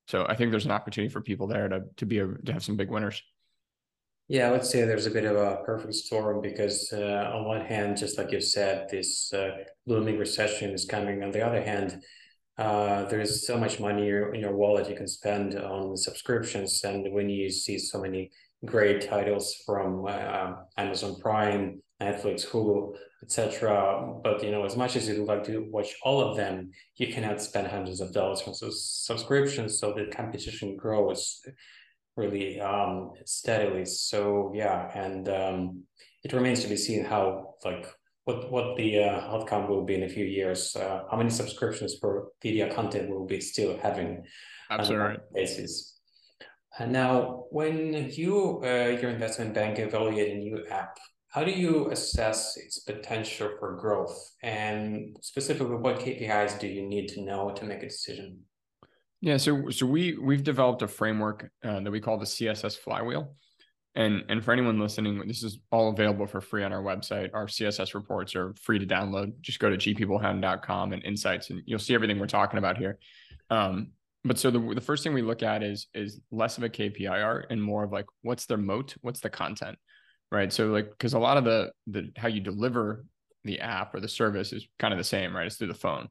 So 0.09 0.27
i 0.29 0.35
think 0.35 0.51
there's 0.51 0.67
an 0.67 0.71
opportunity 0.73 1.13
for 1.13 1.21
people 1.21 1.47
there 1.47 1.69
to 1.69 1.83
to 1.97 2.07
be 2.07 2.19
a, 2.19 2.27
to 2.27 2.53
have 2.53 2.65
some 2.65 2.77
big 2.77 2.91
winners. 2.91 3.23
Yeah 4.29 4.49
i 4.49 4.53
would 4.53 4.65
say 4.65 4.85
there's 4.85 5.07
a 5.07 5.11
bit 5.11 5.25
of 5.25 5.37
a 5.37 5.63
perfect 5.65 5.95
storm 5.95 6.41
because 6.41 6.93
uh, 6.93 7.31
on 7.35 7.45
one 7.45 7.65
hand 7.65 7.97
just 7.97 8.19
like 8.19 8.33
you 8.33 8.41
said 8.41 8.89
this 8.91 9.33
uh, 9.33 9.51
looming 9.87 10.19
recession 10.19 10.71
is 10.71 10.85
coming. 10.85 11.23
On 11.23 11.31
the 11.31 11.45
other 11.47 11.63
hand 11.63 12.03
uh, 12.59 13.05
there's 13.05 13.47
so 13.47 13.57
much 13.57 13.81
money 13.81 14.03
in 14.03 14.41
your 14.45 14.55
wallet 14.55 14.91
you 14.91 14.95
can 14.95 15.09
spend 15.09 15.55
on 15.55 15.97
subscriptions. 15.97 16.85
And 16.85 17.11
when 17.11 17.31
you 17.31 17.49
see 17.49 17.79
so 17.79 18.03
many 18.03 18.31
great 18.65 19.09
titles 19.09 19.57
from 19.65 20.05
uh, 20.07 20.53
amazon 20.77 21.17
prime 21.21 21.81
netflix 22.01 22.47
hulu 22.47 22.95
etc. 23.23 24.15
But 24.23 24.43
you 24.43 24.51
know, 24.51 24.65
as 24.65 24.77
much 24.77 24.97
as 24.97 25.09
you'd 25.09 25.27
like 25.27 25.45
to 25.45 25.67
watch 25.71 25.95
all 26.03 26.21
of 26.21 26.37
them, 26.37 26.71
you 26.97 27.13
cannot 27.13 27.43
spend 27.43 27.67
hundreds 27.69 28.01
of 28.01 28.13
dollars 28.13 28.43
on 28.47 28.55
those 28.61 28.85
subscriptions. 28.85 29.79
So 29.79 29.93
the 29.93 30.07
competition 30.15 30.77
grows 30.77 31.41
really 32.17 32.61
um, 32.61 33.13
steadily. 33.25 33.85
So 33.85 34.53
yeah, 34.55 34.91
and 34.95 35.29
um, 35.29 35.83
it 36.23 36.33
remains 36.33 36.63
to 36.63 36.69
be 36.69 36.77
seen 36.77 37.05
how 37.05 37.55
like 37.65 37.87
what 38.25 38.51
what 38.51 38.77
the 38.77 39.05
uh, 39.05 39.21
outcome 39.35 39.69
will 39.69 39.85
be 39.85 39.95
in 39.95 40.05
a 40.05 40.09
few 40.09 40.25
years. 40.25 40.77
Uh, 40.77 41.03
how 41.11 41.17
many 41.17 41.31
subscriptions 41.31 41.97
for 42.01 42.29
video 42.43 42.73
content 42.73 43.11
will 43.11 43.27
be 43.27 43.41
still 43.41 43.79
having 43.79 44.25
Absolutely. 44.71 45.17
on 45.17 45.19
basis. 45.35 45.99
And 46.79 46.93
now, 46.93 47.45
when 47.51 48.11
you 48.11 48.63
uh, 48.65 48.97
your 49.01 49.11
investment 49.11 49.55
bank 49.55 49.79
evaluate 49.79 50.33
a 50.33 50.37
new 50.37 50.65
app, 50.71 50.99
how 51.31 51.45
do 51.45 51.53
you 51.53 51.91
assess 51.91 52.57
its 52.57 52.81
potential 52.81 53.51
for 53.59 53.77
growth? 53.77 54.35
And 54.43 55.17
specifically, 55.21 55.77
what 55.77 56.01
KPIs 56.01 56.59
do 56.59 56.67
you 56.67 56.87
need 56.87 57.09
to 57.11 57.23
know 57.23 57.51
to 57.53 57.65
make 57.65 57.85
a 57.85 57.89
decision? 57.89 58.41
Yeah, 59.21 59.37
so 59.37 59.71
so 59.71 59.87
we 59.87 60.19
we've 60.19 60.43
developed 60.43 60.83
a 60.83 60.89
framework 60.89 61.51
uh, 61.65 61.81
that 61.81 61.91
we 61.91 62.01
call 62.01 62.19
the 62.19 62.25
CSS 62.25 62.77
flywheel, 62.79 63.37
and 63.95 64.25
and 64.29 64.45
for 64.45 64.53
anyone 64.53 64.81
listening, 64.81 65.25
this 65.29 65.45
is 65.45 65.61
all 65.71 65.91
available 65.91 66.27
for 66.27 66.41
free 66.41 66.65
on 66.65 66.73
our 66.73 66.83
website. 66.83 67.31
Our 67.33 67.47
CSS 67.47 67.95
reports 67.95 68.35
are 68.35 68.55
free 68.61 68.81
to 68.81 68.87
download. 68.87 69.41
Just 69.41 69.61
go 69.61 69.71
to 69.71 69.77
gpbullhound.com 69.77 70.93
and 70.93 71.05
insights, 71.05 71.51
and 71.51 71.63
you'll 71.65 71.79
see 71.79 71.95
everything 71.95 72.19
we're 72.19 72.27
talking 72.27 72.59
about 72.59 72.77
here. 72.77 72.99
Um, 73.51 73.93
but 74.25 74.39
so 74.39 74.51
the 74.51 74.75
the 74.75 74.81
first 74.81 75.05
thing 75.05 75.15
we 75.15 75.23
look 75.23 75.45
at 75.45 75.63
is 75.63 75.87
is 75.95 76.21
less 76.33 76.59
of 76.59 76.65
a 76.65 76.69
KPI 76.69 77.23
art 77.25 77.47
and 77.51 77.63
more 77.63 77.85
of 77.85 77.93
like 77.93 78.07
what's 78.23 78.47
their 78.47 78.59
moat, 78.59 78.97
what's 79.03 79.21
the 79.21 79.31
content 79.31 79.79
right? 80.31 80.53
So 80.53 80.69
like 80.69 80.91
because 80.91 81.15
a 81.15 81.19
lot 81.19 81.37
of 81.37 81.45
the 81.45 81.73
the 81.87 82.13
how 82.17 82.29
you 82.29 82.41
deliver 82.41 83.05
the 83.45 83.61
app 83.61 83.95
or 83.95 84.01
the 84.01 84.09
service 84.09 84.53
is 84.53 84.67
kind 84.79 84.93
of 84.93 84.99
the 84.99 85.05
same, 85.05 85.35
right? 85.35 85.47
It's 85.47 85.57
through 85.57 85.69
the 85.69 85.75
phone. 85.75 86.09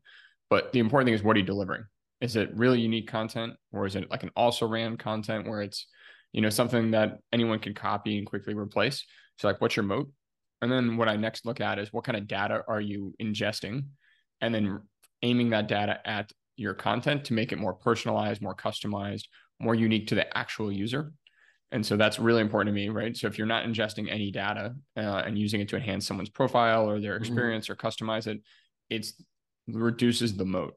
But 0.49 0.73
the 0.73 0.79
important 0.79 1.07
thing 1.07 1.13
is 1.13 1.23
what 1.23 1.35
are 1.35 1.39
you 1.39 1.45
delivering? 1.45 1.85
Is 2.21 2.35
it 2.35 2.49
really 2.55 2.81
unique 2.81 3.07
content 3.07 3.53
or 3.71 3.85
is 3.85 3.95
it 3.95 4.09
like 4.09 4.23
an 4.23 4.31
also 4.35 4.67
ran 4.67 4.97
content 4.97 5.47
where 5.47 5.61
it's, 5.61 5.87
you 6.33 6.41
know, 6.41 6.49
something 6.49 6.91
that 6.91 7.19
anyone 7.31 7.59
can 7.59 7.73
copy 7.73 8.17
and 8.17 8.27
quickly 8.27 8.53
replace? 8.53 9.05
So 9.37 9.47
like 9.47 9.61
what's 9.61 9.75
your 9.75 9.85
moat? 9.85 10.11
And 10.61 10.71
then 10.71 10.97
what 10.97 11.07
I 11.07 11.15
next 11.15 11.45
look 11.45 11.61
at 11.61 11.79
is 11.79 11.93
what 11.93 12.03
kind 12.03 12.17
of 12.17 12.27
data 12.27 12.63
are 12.67 12.81
you 12.81 13.13
ingesting? 13.21 13.85
And 14.41 14.53
then 14.53 14.81
aiming 15.21 15.51
that 15.51 15.67
data 15.67 15.99
at 16.05 16.31
your 16.57 16.73
content 16.73 17.25
to 17.25 17.33
make 17.33 17.51
it 17.51 17.59
more 17.59 17.73
personalized, 17.73 18.41
more 18.41 18.55
customized, 18.55 19.25
more 19.59 19.75
unique 19.75 20.07
to 20.07 20.15
the 20.15 20.37
actual 20.37 20.71
user. 20.71 21.13
And 21.71 21.85
so 21.85 21.97
that's 21.97 22.17
really 22.17 22.41
important 22.41 22.73
to 22.73 22.81
me, 22.81 22.89
right? 22.89 23.15
So 23.15 23.27
if 23.27 23.37
you're 23.37 23.47
not 23.47 23.65
ingesting 23.65 24.11
any 24.11 24.31
data 24.31 24.73
uh, 24.97 25.23
and 25.25 25.37
using 25.37 25.61
it 25.61 25.69
to 25.69 25.75
enhance 25.75 26.07
someone's 26.07 26.29
profile 26.29 26.89
or 26.89 26.99
their 26.99 27.13
mm-hmm. 27.13 27.23
experience 27.23 27.67
mm-hmm. 27.67 27.73
or 27.73 27.91
customize 27.91 28.27
it, 28.27 28.41
it's 28.89 29.13
reduces 29.67 30.35
the 30.35 30.45
moat. 30.45 30.73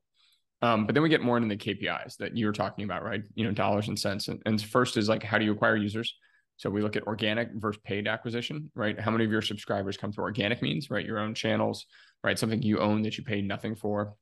Um, 0.60 0.86
but 0.86 0.94
then 0.94 1.02
we 1.02 1.08
get 1.08 1.22
more 1.22 1.38
into 1.38 1.48
the 1.48 1.56
KPIs 1.56 2.18
that 2.18 2.36
you 2.36 2.46
were 2.46 2.52
talking 2.52 2.84
about, 2.84 3.02
right? 3.02 3.22
You 3.34 3.44
know, 3.44 3.52
dollars 3.52 3.88
and 3.88 3.98
cents. 3.98 4.28
And, 4.28 4.40
and 4.46 4.62
first 4.62 4.96
is 4.96 5.08
like, 5.08 5.22
how 5.22 5.38
do 5.38 5.44
you 5.44 5.52
acquire 5.52 5.76
users? 5.76 6.14
So 6.58 6.70
we 6.70 6.82
look 6.82 6.94
at 6.94 7.06
organic 7.06 7.48
versus 7.54 7.80
paid 7.84 8.06
acquisition, 8.06 8.70
right? 8.76 8.98
How 9.00 9.10
many 9.10 9.24
of 9.24 9.32
your 9.32 9.42
subscribers 9.42 9.96
come 9.96 10.12
through 10.12 10.24
organic 10.24 10.62
means, 10.62 10.90
right? 10.90 11.04
Your 11.04 11.18
own 11.18 11.34
channels, 11.34 11.86
right? 12.22 12.38
Something 12.38 12.62
you 12.62 12.78
own 12.78 13.02
that 13.02 13.18
you 13.18 13.24
pay 13.24 13.40
nothing 13.40 13.74
for. 13.74 14.14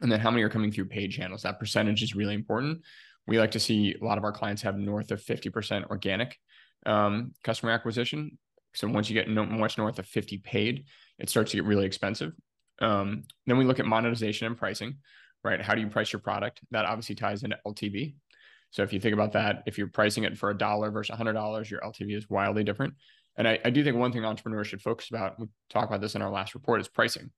And 0.00 0.10
then 0.10 0.18
how 0.18 0.30
many 0.30 0.42
are 0.42 0.48
coming 0.48 0.72
through 0.72 0.86
paid 0.86 1.12
channels? 1.12 1.42
That 1.42 1.60
percentage 1.60 2.02
is 2.02 2.16
really 2.16 2.34
important 2.34 2.80
we 3.26 3.38
like 3.38 3.52
to 3.52 3.60
see 3.60 3.94
a 4.00 4.04
lot 4.04 4.18
of 4.18 4.24
our 4.24 4.32
clients 4.32 4.62
have 4.62 4.76
north 4.76 5.10
of 5.10 5.22
50% 5.22 5.90
organic 5.90 6.38
um, 6.84 7.32
customer 7.42 7.72
acquisition. 7.72 8.38
So 8.74 8.88
once 8.88 9.08
you 9.08 9.14
get 9.14 9.28
no, 9.28 9.44
much 9.44 9.78
north 9.78 9.98
of 9.98 10.06
50 10.06 10.38
paid, 10.38 10.84
it 11.18 11.28
starts 11.28 11.50
to 11.50 11.56
get 11.56 11.64
really 11.64 11.86
expensive. 11.86 12.32
Um, 12.80 13.22
then 13.46 13.56
we 13.56 13.64
look 13.64 13.80
at 13.80 13.86
monetization 13.86 14.46
and 14.46 14.56
pricing, 14.56 14.98
right? 15.42 15.60
How 15.60 15.74
do 15.74 15.80
you 15.80 15.88
price 15.88 16.12
your 16.12 16.20
product? 16.20 16.60
That 16.70 16.84
obviously 16.84 17.14
ties 17.14 17.42
into 17.42 17.58
LTV. 17.66 18.14
So 18.70 18.82
if 18.82 18.92
you 18.92 19.00
think 19.00 19.14
about 19.14 19.32
that, 19.32 19.62
if 19.66 19.78
you're 19.78 19.86
pricing 19.86 20.24
it 20.24 20.36
for 20.36 20.50
a 20.50 20.56
dollar 20.56 20.90
versus 20.90 21.16
hundred 21.16 21.32
dollars, 21.32 21.70
your 21.70 21.80
LTV 21.80 22.16
is 22.16 22.28
wildly 22.28 22.64
different. 22.64 22.94
And 23.36 23.46
I, 23.46 23.58
I 23.64 23.70
do 23.70 23.82
think 23.84 23.96
one 23.96 24.12
thing 24.12 24.24
entrepreneurs 24.24 24.66
should 24.66 24.82
focus 24.82 25.08
about, 25.10 25.38
we 25.38 25.46
talk 25.70 25.86
about 25.86 26.00
this 26.00 26.14
in 26.14 26.22
our 26.22 26.30
last 26.30 26.54
report, 26.54 26.80
is 26.80 26.88
pricing, 26.88 27.30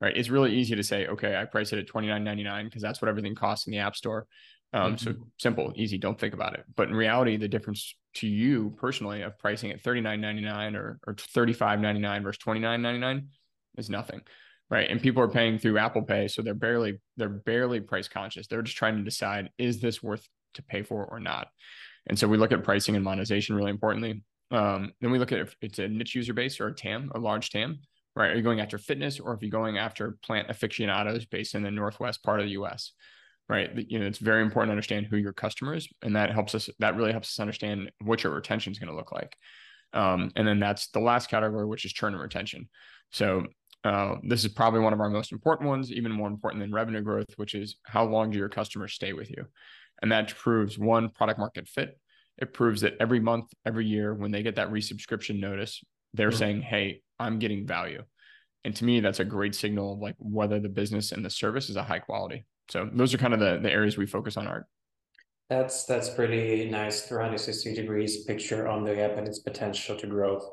right? 0.00 0.16
It's 0.16 0.30
really 0.30 0.54
easy 0.54 0.76
to 0.76 0.82
say, 0.82 1.06
okay, 1.06 1.36
I 1.36 1.44
price 1.44 1.72
it 1.72 1.78
at 1.78 1.88
$29.99 1.88 2.64
because 2.64 2.82
that's 2.82 3.02
what 3.02 3.08
everything 3.08 3.34
costs 3.34 3.66
in 3.66 3.72
the 3.72 3.78
app 3.78 3.96
store. 3.96 4.26
Um, 4.72 4.94
mm-hmm. 4.94 5.04
So 5.04 5.14
simple, 5.38 5.72
easy, 5.76 5.98
don't 5.98 6.18
think 6.18 6.34
about 6.34 6.54
it. 6.54 6.64
But 6.76 6.88
in 6.88 6.94
reality, 6.94 7.36
the 7.36 7.48
difference 7.48 7.94
to 8.16 8.28
you 8.28 8.74
personally 8.78 9.22
of 9.22 9.38
pricing 9.38 9.70
at 9.70 9.82
$39.99 9.82 10.74
or, 10.76 10.98
or 11.06 11.14
$35.99 11.14 12.22
versus 12.22 12.42
$29.99 12.44 13.26
is 13.78 13.90
nothing. 13.90 14.20
Right. 14.68 14.88
And 14.88 15.02
people 15.02 15.22
are 15.22 15.28
paying 15.28 15.58
through 15.58 15.78
Apple 15.78 16.02
Pay. 16.02 16.28
So 16.28 16.42
they're 16.42 16.54
barely, 16.54 17.00
they're 17.16 17.28
barely 17.28 17.80
price 17.80 18.06
conscious. 18.06 18.46
They're 18.46 18.62
just 18.62 18.76
trying 18.76 18.96
to 18.98 19.02
decide, 19.02 19.50
is 19.58 19.80
this 19.80 20.00
worth 20.00 20.28
to 20.54 20.62
pay 20.62 20.82
for 20.82 21.04
or 21.04 21.18
not? 21.18 21.48
And 22.06 22.16
so 22.16 22.28
we 22.28 22.38
look 22.38 22.52
at 22.52 22.62
pricing 22.62 22.94
and 22.94 23.04
monetization 23.04 23.56
really 23.56 23.70
importantly. 23.70 24.22
Um, 24.52 24.92
then 25.00 25.10
we 25.10 25.18
look 25.18 25.32
at 25.32 25.40
if 25.40 25.56
it's 25.60 25.80
a 25.80 25.88
niche 25.88 26.14
user 26.14 26.34
base 26.34 26.60
or 26.60 26.68
a 26.68 26.74
TAM, 26.74 27.10
a 27.14 27.18
large 27.18 27.50
TAM, 27.50 27.80
right? 28.14 28.30
Are 28.30 28.36
you 28.36 28.42
going 28.42 28.60
after 28.60 28.78
fitness 28.78 29.18
or 29.18 29.34
if 29.34 29.42
you're 29.42 29.50
going 29.50 29.78
after 29.78 30.16
plant 30.22 30.50
aficionados 30.50 31.26
based 31.26 31.54
in 31.54 31.62
the 31.62 31.70
Northwest 31.70 32.22
part 32.22 32.40
of 32.40 32.46
the 32.46 32.52
US, 32.52 32.92
right? 33.50 33.68
You 33.88 33.98
know, 33.98 34.06
it's 34.06 34.18
very 34.18 34.42
important 34.42 34.68
to 34.68 34.72
understand 34.74 35.08
who 35.10 35.16
your 35.16 35.32
customer 35.32 35.74
is. 35.74 35.88
And 36.02 36.14
that 36.14 36.30
helps 36.30 36.54
us, 36.54 36.70
that 36.78 36.94
really 36.94 37.10
helps 37.10 37.34
us 37.34 37.40
understand 37.40 37.90
what 38.00 38.22
your 38.22 38.32
retention 38.32 38.70
is 38.70 38.78
going 38.78 38.90
to 38.90 38.96
look 38.96 39.10
like. 39.10 39.36
Um, 39.92 40.30
and 40.36 40.46
then 40.46 40.60
that's 40.60 40.86
the 40.90 41.00
last 41.00 41.28
category, 41.28 41.66
which 41.66 41.84
is 41.84 41.92
churn 41.92 42.12
and 42.12 42.22
retention. 42.22 42.68
So 43.10 43.46
uh, 43.82 44.14
this 44.22 44.44
is 44.44 44.52
probably 44.52 44.78
one 44.78 44.92
of 44.92 45.00
our 45.00 45.10
most 45.10 45.32
important 45.32 45.68
ones, 45.68 45.90
even 45.90 46.12
more 46.12 46.28
important 46.28 46.62
than 46.62 46.72
revenue 46.72 47.00
growth, 47.00 47.26
which 47.36 47.56
is 47.56 47.76
how 47.82 48.04
long 48.04 48.30
do 48.30 48.38
your 48.38 48.48
customers 48.48 48.92
stay 48.92 49.14
with 49.14 49.30
you? 49.30 49.44
And 50.00 50.12
that 50.12 50.32
proves 50.36 50.78
one 50.78 51.08
product 51.08 51.40
market 51.40 51.66
fit. 51.66 51.98
It 52.38 52.54
proves 52.54 52.82
that 52.82 52.94
every 53.00 53.18
month, 53.18 53.46
every 53.66 53.84
year, 53.84 54.14
when 54.14 54.30
they 54.30 54.44
get 54.44 54.56
that 54.56 54.70
resubscription 54.70 55.40
notice, 55.40 55.82
they're 56.14 56.28
mm-hmm. 56.28 56.38
saying, 56.38 56.62
Hey, 56.62 57.02
I'm 57.18 57.40
getting 57.40 57.66
value. 57.66 58.04
And 58.64 58.76
to 58.76 58.84
me, 58.84 59.00
that's 59.00 59.20
a 59.20 59.24
great 59.24 59.56
signal 59.56 59.94
of 59.94 59.98
like 59.98 60.14
whether 60.18 60.60
the 60.60 60.68
business 60.68 61.10
and 61.10 61.24
the 61.24 61.30
service 61.30 61.68
is 61.68 61.76
a 61.76 61.82
high 61.82 61.98
quality. 61.98 62.44
So 62.70 62.88
those 62.92 63.12
are 63.12 63.18
kind 63.18 63.34
of 63.34 63.40
the, 63.40 63.58
the 63.62 63.70
areas 63.70 63.96
we 63.96 64.06
focus 64.06 64.36
on 64.36 64.46
art. 64.46 64.66
That's 65.48 65.84
that's 65.84 66.08
pretty 66.10 66.70
nice 66.70 67.02
360 67.02 67.74
degrees 67.74 68.24
picture 68.24 68.68
on 68.68 68.84
the 68.84 69.00
app 69.00 69.18
and 69.18 69.26
its 69.26 69.40
potential 69.40 69.96
to 69.96 70.06
growth 70.06 70.44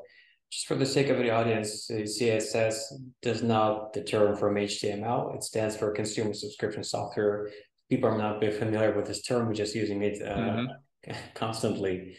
just 0.50 0.66
for 0.66 0.76
the 0.76 0.86
sake 0.86 1.08
of 1.08 1.18
the 1.18 1.30
audience, 1.30 1.90
CSS 1.90 2.76
does 3.20 3.42
not 3.42 3.92
deter 3.92 4.34
from 4.34 4.54
HTML. 4.54 5.34
It 5.34 5.42
stands 5.42 5.76
for 5.76 5.92
Consumer 5.92 6.32
Subscription 6.32 6.82
Software. 6.82 7.50
People 7.90 8.08
are 8.08 8.18
not 8.18 8.40
familiar 8.40 8.94
with 8.96 9.06
this 9.06 9.22
term. 9.22 9.46
We're 9.46 9.54
just 9.54 9.74
using 9.74 10.02
it 10.02 10.22
uh, 10.22 10.36
mm-hmm. 10.36 11.12
constantly, 11.34 12.16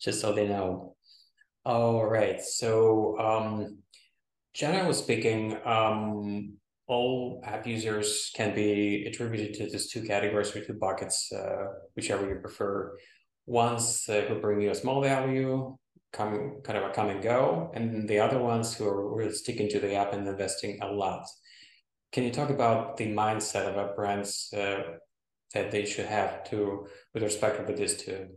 just 0.00 0.20
so 0.20 0.34
they 0.34 0.46
know. 0.46 0.94
All 1.64 2.04
right. 2.04 2.42
So, 2.42 3.18
um, 3.18 3.78
generally 4.52 4.92
speaking, 4.92 5.56
um, 5.64 6.58
all 6.90 7.40
app 7.44 7.68
users 7.68 8.32
can 8.34 8.52
be 8.52 9.04
attributed 9.06 9.54
to 9.54 9.70
these 9.70 9.88
two 9.88 10.02
categories 10.02 10.54
or 10.56 10.60
two 10.60 10.74
buckets, 10.74 11.30
uh, 11.32 11.66
whichever 11.94 12.28
you 12.28 12.34
prefer. 12.40 12.96
Ones 13.46 14.04
uh, 14.08 14.22
who 14.22 14.40
bring 14.40 14.60
you 14.60 14.70
a 14.72 14.74
small 14.74 15.00
value, 15.00 15.76
come 16.12 16.60
kind 16.64 16.78
of 16.78 16.84
a 16.84 16.92
come 16.92 17.08
and 17.08 17.22
go, 17.22 17.70
and 17.74 18.08
the 18.08 18.18
other 18.18 18.40
ones 18.40 18.74
who 18.74 18.88
are 18.88 19.16
really 19.16 19.32
sticking 19.32 19.68
to 19.68 19.78
the 19.78 19.94
app 19.94 20.12
and 20.12 20.26
investing 20.26 20.80
a 20.82 20.86
lot. 20.86 21.24
Can 22.10 22.24
you 22.24 22.32
talk 22.32 22.50
about 22.50 22.96
the 22.96 23.06
mindset 23.06 23.66
of 23.68 23.76
a 23.76 23.94
brands 23.94 24.52
uh, 24.52 24.82
that 25.54 25.70
they 25.70 25.84
should 25.84 26.06
have 26.06 26.42
to 26.50 26.86
with 27.14 27.22
respect 27.22 27.68
to 27.68 27.72
this 27.72 28.02
too? 28.02 28.30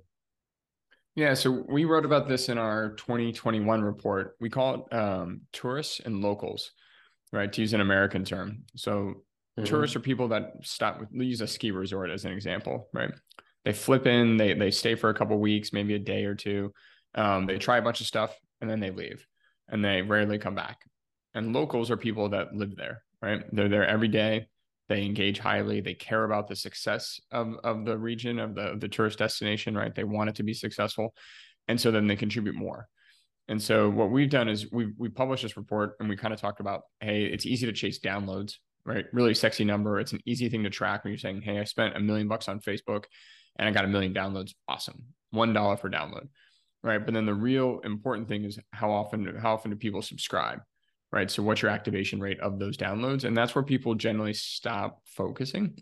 Yeah, 1.15 1.33
so 1.33 1.63
we 1.67 1.85
wrote 1.85 2.05
about 2.05 2.27
this 2.27 2.49
in 2.49 2.59
our 2.59 2.93
2021 2.93 3.81
report. 3.81 4.35
We 4.39 4.49
call 4.49 4.75
it 4.75 4.95
um, 4.95 5.41
tourists 5.51 6.01
and 6.05 6.21
locals, 6.21 6.71
right? 7.33 7.51
To 7.51 7.61
use 7.61 7.73
an 7.73 7.81
American 7.81 8.23
term. 8.23 8.63
So 8.77 8.91
mm-hmm. 8.91 9.65
tourists 9.65 9.97
are 9.97 9.99
people 9.99 10.29
that 10.29 10.53
stop 10.61 11.01
with 11.01 11.09
use 11.11 11.41
a 11.41 11.47
ski 11.47 11.71
resort 11.71 12.09
as 12.09 12.23
an 12.23 12.31
example, 12.31 12.87
right? 12.93 13.11
They 13.65 13.73
flip 13.73 14.07
in, 14.07 14.37
they 14.37 14.53
they 14.53 14.71
stay 14.71 14.95
for 14.95 15.09
a 15.09 15.13
couple 15.13 15.37
weeks, 15.39 15.73
maybe 15.73 15.95
a 15.95 15.99
day 15.99 16.23
or 16.23 16.35
two 16.35 16.71
um, 17.15 17.45
they 17.45 17.57
try 17.57 17.77
a 17.77 17.81
bunch 17.81 18.01
of 18.01 18.07
stuff 18.07 18.37
and 18.61 18.69
then 18.69 18.79
they 18.79 18.91
leave 18.91 19.25
and 19.69 19.83
they 19.83 20.01
rarely 20.01 20.37
come 20.37 20.55
back. 20.55 20.79
And 21.33 21.53
locals 21.53 21.91
are 21.91 21.97
people 21.97 22.29
that 22.29 22.53
live 22.53 22.75
there, 22.75 23.03
right? 23.21 23.43
They're 23.51 23.69
there 23.69 23.87
every 23.87 24.07
day. 24.07 24.47
They 24.89 25.05
engage 25.05 25.39
highly. 25.39 25.81
They 25.81 25.93
care 25.93 26.23
about 26.23 26.47
the 26.47 26.55
success 26.55 27.19
of, 27.31 27.55
of 27.63 27.85
the 27.85 27.97
region, 27.97 28.39
of 28.39 28.55
the, 28.55 28.61
of 28.61 28.79
the 28.79 28.89
tourist 28.89 29.19
destination, 29.19 29.75
right? 29.75 29.93
They 29.93 30.03
want 30.03 30.29
it 30.29 30.35
to 30.35 30.43
be 30.43 30.53
successful. 30.53 31.15
And 31.67 31.79
so 31.79 31.91
then 31.91 32.07
they 32.07 32.15
contribute 32.15 32.55
more. 32.55 32.87
And 33.47 33.61
so 33.61 33.89
what 33.89 34.09
we've 34.09 34.29
done 34.29 34.47
is 34.47 34.71
we 34.71 34.93
we 34.97 35.09
published 35.09 35.43
this 35.43 35.57
report 35.57 35.95
and 35.99 36.07
we 36.07 36.15
kind 36.15 36.33
of 36.33 36.39
talked 36.39 36.59
about, 36.59 36.83
hey, 36.99 37.25
it's 37.25 37.45
easy 37.45 37.65
to 37.65 37.73
chase 37.73 37.99
downloads, 37.99 38.55
right? 38.85 39.05
Really 39.11 39.33
sexy 39.33 39.65
number. 39.65 39.99
It's 39.99 40.13
an 40.13 40.21
easy 40.25 40.49
thing 40.49 40.63
to 40.63 40.69
track 40.69 41.03
when 41.03 41.11
you're 41.11 41.17
saying, 41.17 41.41
hey, 41.41 41.59
I 41.59 41.65
spent 41.65 41.97
a 41.97 41.99
million 41.99 42.27
bucks 42.27 42.47
on 42.47 42.61
Facebook 42.61 43.05
and 43.57 43.67
I 43.67 43.71
got 43.71 43.85
a 43.85 43.89
million 43.89 44.13
downloads. 44.13 44.53
Awesome. 44.67 45.03
One 45.31 45.53
dollar 45.53 45.75
per 45.75 45.89
download 45.89 46.27
right? 46.83 47.03
But 47.03 47.13
then 47.13 47.25
the 47.25 47.33
real 47.33 47.79
important 47.83 48.27
thing 48.27 48.43
is 48.43 48.59
how 48.71 48.91
often 48.91 49.35
how 49.41 49.53
often 49.53 49.71
do 49.71 49.77
people 49.77 50.01
subscribe, 50.01 50.59
right? 51.11 51.31
So 51.31 51.41
what's 51.41 51.61
your 51.61 51.71
activation 51.71 52.19
rate 52.19 52.39
of 52.41 52.59
those 52.59 52.77
downloads, 52.77 53.23
and 53.23 53.35
that's 53.35 53.55
where 53.55 53.63
people 53.63 53.95
generally 53.95 54.33
stop 54.33 55.01
focusing. 55.05 55.77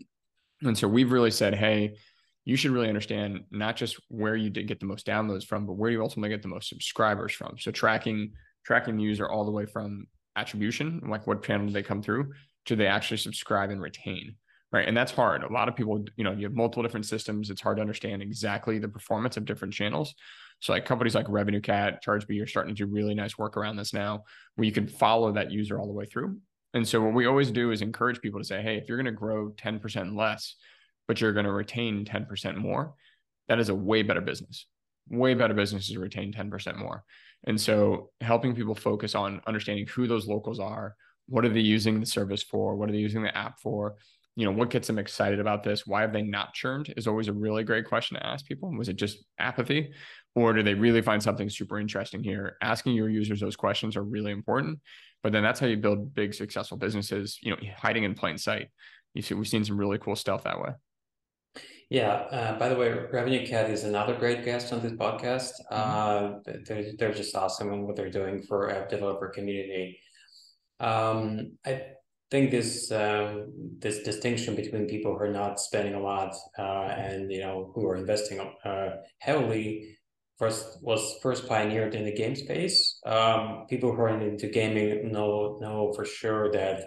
And 0.62 0.78
so 0.78 0.86
we've 0.86 1.10
really 1.10 1.32
said, 1.32 1.54
hey, 1.54 1.96
you 2.44 2.56
should 2.56 2.70
really 2.70 2.88
understand 2.88 3.44
not 3.50 3.76
just 3.76 3.96
where 4.08 4.36
you 4.36 4.50
did 4.50 4.66
get 4.66 4.80
the 4.80 4.86
most 4.86 5.06
downloads 5.06 5.44
from, 5.44 5.66
but 5.66 5.74
where 5.74 5.90
you 5.90 6.02
ultimately 6.02 6.30
get 6.30 6.42
the 6.42 6.48
most 6.48 6.68
subscribers 6.68 7.32
from. 7.32 7.56
So 7.58 7.70
tracking 7.70 8.32
tracking 8.64 8.96
the 8.96 9.02
user 9.02 9.28
all 9.28 9.44
the 9.44 9.50
way 9.50 9.66
from 9.66 10.06
attribution, 10.36 11.00
like 11.08 11.26
what 11.26 11.42
channel 11.42 11.66
do 11.66 11.72
they 11.72 11.82
come 11.82 12.02
through, 12.02 12.32
to 12.66 12.76
they 12.76 12.86
actually 12.86 13.16
subscribe 13.16 13.70
and 13.70 13.80
retain 13.80 14.36
right 14.72 14.88
and 14.88 14.96
that's 14.96 15.12
hard 15.12 15.42
a 15.42 15.52
lot 15.52 15.68
of 15.68 15.76
people 15.76 16.02
you 16.16 16.24
know 16.24 16.32
you 16.32 16.44
have 16.44 16.54
multiple 16.54 16.82
different 16.82 17.04
systems 17.04 17.50
it's 17.50 17.60
hard 17.60 17.76
to 17.76 17.82
understand 17.82 18.22
exactly 18.22 18.78
the 18.78 18.88
performance 18.88 19.36
of 19.36 19.44
different 19.44 19.74
channels 19.74 20.14
so 20.62 20.72
like 20.72 20.84
companies 20.84 21.16
like 21.16 21.28
Revenue 21.28 21.60
ChargeBee 21.60 22.40
are 22.40 22.46
starting 22.46 22.72
to 22.72 22.86
do 22.86 22.90
really 22.90 23.14
nice 23.14 23.36
work 23.36 23.56
around 23.56 23.76
this 23.76 23.92
now, 23.92 24.22
where 24.54 24.64
you 24.64 24.70
can 24.70 24.86
follow 24.86 25.32
that 25.32 25.50
user 25.50 25.78
all 25.78 25.88
the 25.88 25.92
way 25.92 26.06
through. 26.06 26.38
And 26.72 26.86
so 26.86 27.02
what 27.02 27.14
we 27.14 27.26
always 27.26 27.50
do 27.50 27.72
is 27.72 27.82
encourage 27.82 28.20
people 28.20 28.38
to 28.38 28.46
say, 28.46 28.62
hey, 28.62 28.76
if 28.76 28.88
you're 28.88 28.96
going 28.96 29.12
to 29.12 29.12
grow 29.12 29.50
10% 29.50 30.16
less, 30.16 30.54
but 31.12 31.20
you're 31.20 31.34
going 31.34 31.44
to 31.44 31.52
retain 31.52 32.06
10% 32.06 32.56
more, 32.56 32.94
that 33.46 33.58
is 33.58 33.68
a 33.68 33.74
way 33.74 34.02
better 34.02 34.22
business. 34.22 34.64
Way 35.10 35.34
better 35.34 35.52
business 35.52 35.94
retain 35.94 36.32
10% 36.32 36.78
more. 36.78 37.04
And 37.44 37.60
so 37.60 38.08
helping 38.22 38.54
people 38.54 38.74
focus 38.74 39.14
on 39.14 39.42
understanding 39.46 39.86
who 39.88 40.06
those 40.06 40.26
locals 40.26 40.58
are, 40.58 40.94
what 41.28 41.44
are 41.44 41.50
they 41.50 41.60
using 41.60 42.00
the 42.00 42.06
service 42.06 42.42
for, 42.42 42.76
what 42.76 42.88
are 42.88 42.92
they 42.92 42.98
using 42.98 43.22
the 43.22 43.36
app 43.36 43.60
for, 43.60 43.96
you 44.36 44.46
know, 44.46 44.52
what 44.52 44.70
gets 44.70 44.86
them 44.86 44.98
excited 44.98 45.38
about 45.38 45.62
this? 45.62 45.86
Why 45.86 46.00
have 46.00 46.14
they 46.14 46.22
not 46.22 46.54
churned? 46.54 46.94
Is 46.96 47.06
always 47.06 47.28
a 47.28 47.34
really 47.34 47.62
great 47.62 47.84
question 47.84 48.16
to 48.16 48.26
ask 48.26 48.46
people. 48.46 48.74
Was 48.74 48.88
it 48.88 48.96
just 48.96 49.18
apathy? 49.38 49.92
Or 50.34 50.54
do 50.54 50.62
they 50.62 50.72
really 50.72 51.02
find 51.02 51.22
something 51.22 51.50
super 51.50 51.78
interesting 51.78 52.24
here? 52.24 52.56
Asking 52.62 52.94
your 52.94 53.10
users 53.10 53.38
those 53.38 53.56
questions 53.56 53.98
are 53.98 54.02
really 54.02 54.32
important. 54.32 54.80
But 55.22 55.32
then 55.32 55.42
that's 55.42 55.60
how 55.60 55.66
you 55.66 55.76
build 55.76 56.14
big 56.14 56.32
successful 56.32 56.78
businesses, 56.78 57.38
you 57.42 57.50
know, 57.50 57.58
hiding 57.76 58.04
in 58.04 58.14
plain 58.14 58.38
sight. 58.38 58.70
You 59.14 59.22
see, 59.22 59.34
we've 59.34 59.48
seen 59.48 59.64
some 59.64 59.76
really 59.76 59.98
cool 59.98 60.16
stuff 60.16 60.44
that 60.44 60.60
way. 60.60 60.70
Yeah. 61.92 62.12
Uh, 62.32 62.58
by 62.58 62.70
the 62.70 62.74
way, 62.74 62.88
RevenueCat 62.88 63.68
is 63.68 63.84
another 63.84 64.14
great 64.14 64.46
guest 64.46 64.72
on 64.72 64.80
this 64.80 64.92
podcast. 64.92 65.52
Mm-hmm. 65.70 66.48
Uh, 66.48 66.54
they're, 66.64 66.86
they're 66.96 67.12
just 67.12 67.36
awesome 67.36 67.70
in 67.70 67.82
what 67.86 67.96
they're 67.96 68.10
doing 68.10 68.42
for 68.48 68.70
app 68.70 68.88
developer 68.88 69.28
community. 69.28 70.00
Um, 70.80 71.58
I 71.66 71.82
think 72.30 72.50
this 72.50 72.90
um, 72.90 73.52
this 73.78 73.98
distinction 74.04 74.56
between 74.56 74.86
people 74.86 75.12
who 75.12 75.22
are 75.22 75.30
not 75.30 75.60
spending 75.60 75.92
a 75.92 76.00
lot 76.00 76.34
uh, 76.58 76.88
and 77.06 77.30
you 77.30 77.40
know 77.40 77.70
who 77.74 77.86
are 77.86 77.96
investing 77.96 78.40
uh, 78.64 78.88
heavily 79.18 79.98
first 80.38 80.78
was 80.80 81.18
first 81.22 81.46
pioneered 81.46 81.94
in 81.94 82.06
the 82.06 82.14
game 82.14 82.34
space. 82.34 83.00
Um, 83.04 83.66
people 83.68 83.94
who 83.94 84.00
are 84.00 84.08
into 84.08 84.48
gaming 84.48 85.12
know 85.12 85.58
know 85.60 85.92
for 85.94 86.06
sure 86.06 86.50
that 86.52 86.84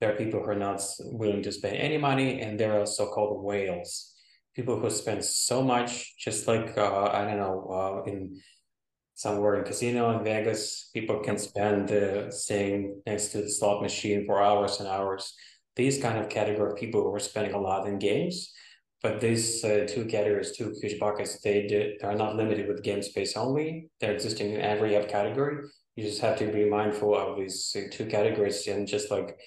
there 0.00 0.10
are 0.10 0.16
people 0.16 0.40
who 0.40 0.46
are 0.46 0.64
not 0.68 0.80
willing 1.00 1.42
to 1.42 1.52
spend 1.52 1.76
any 1.76 1.98
money, 1.98 2.40
and 2.40 2.58
there 2.58 2.80
are 2.80 2.86
so-called 2.86 3.44
whales, 3.44 4.14
people 4.54 4.78
who 4.78 4.90
spend 4.90 5.24
so 5.24 5.62
much, 5.62 6.16
just 6.18 6.48
like 6.48 6.76
uh, 6.76 7.10
I 7.12 7.24
don't 7.24 7.38
know 7.38 8.04
uh, 8.06 8.10
in 8.10 8.40
somewhere 9.14 9.56
in 9.56 9.64
casino 9.64 10.16
in 10.16 10.24
Vegas, 10.24 10.90
people 10.94 11.20
can 11.20 11.38
spend 11.38 11.90
uh, 11.90 12.30
staying 12.30 13.02
next 13.06 13.28
to 13.28 13.38
the 13.42 13.50
slot 13.50 13.82
machine 13.82 14.24
for 14.26 14.42
hours 14.42 14.78
and 14.80 14.88
hours. 14.88 15.34
These 15.74 16.00
kind 16.00 16.18
of 16.18 16.28
category 16.28 16.72
of 16.72 16.78
people 16.78 17.02
who 17.02 17.14
are 17.14 17.20
spending 17.20 17.54
a 17.54 17.60
lot 17.60 17.86
in 17.86 17.98
games 17.98 18.52
but 19.02 19.20
these 19.20 19.64
uh, 19.64 19.86
two 19.88 20.06
categories, 20.06 20.56
two 20.56 20.74
huge 20.80 20.98
buckets, 20.98 21.40
they 21.40 21.66
did, 21.66 22.02
are 22.02 22.16
not 22.16 22.34
limited 22.34 22.66
with 22.66 22.82
game 22.82 23.02
space 23.02 23.36
only. 23.36 23.88
They're 24.00 24.12
existing 24.12 24.52
in 24.52 24.60
every 24.60 24.96
app 24.96 25.08
category. 25.08 25.68
You 25.94 26.04
just 26.04 26.20
have 26.20 26.38
to 26.38 26.50
be 26.50 26.68
mindful 26.68 27.16
of 27.16 27.38
these 27.38 27.76
uh, 27.76 27.82
two 27.92 28.06
categories, 28.06 28.66
and 28.66 28.88
just 28.88 29.10
like 29.10 29.38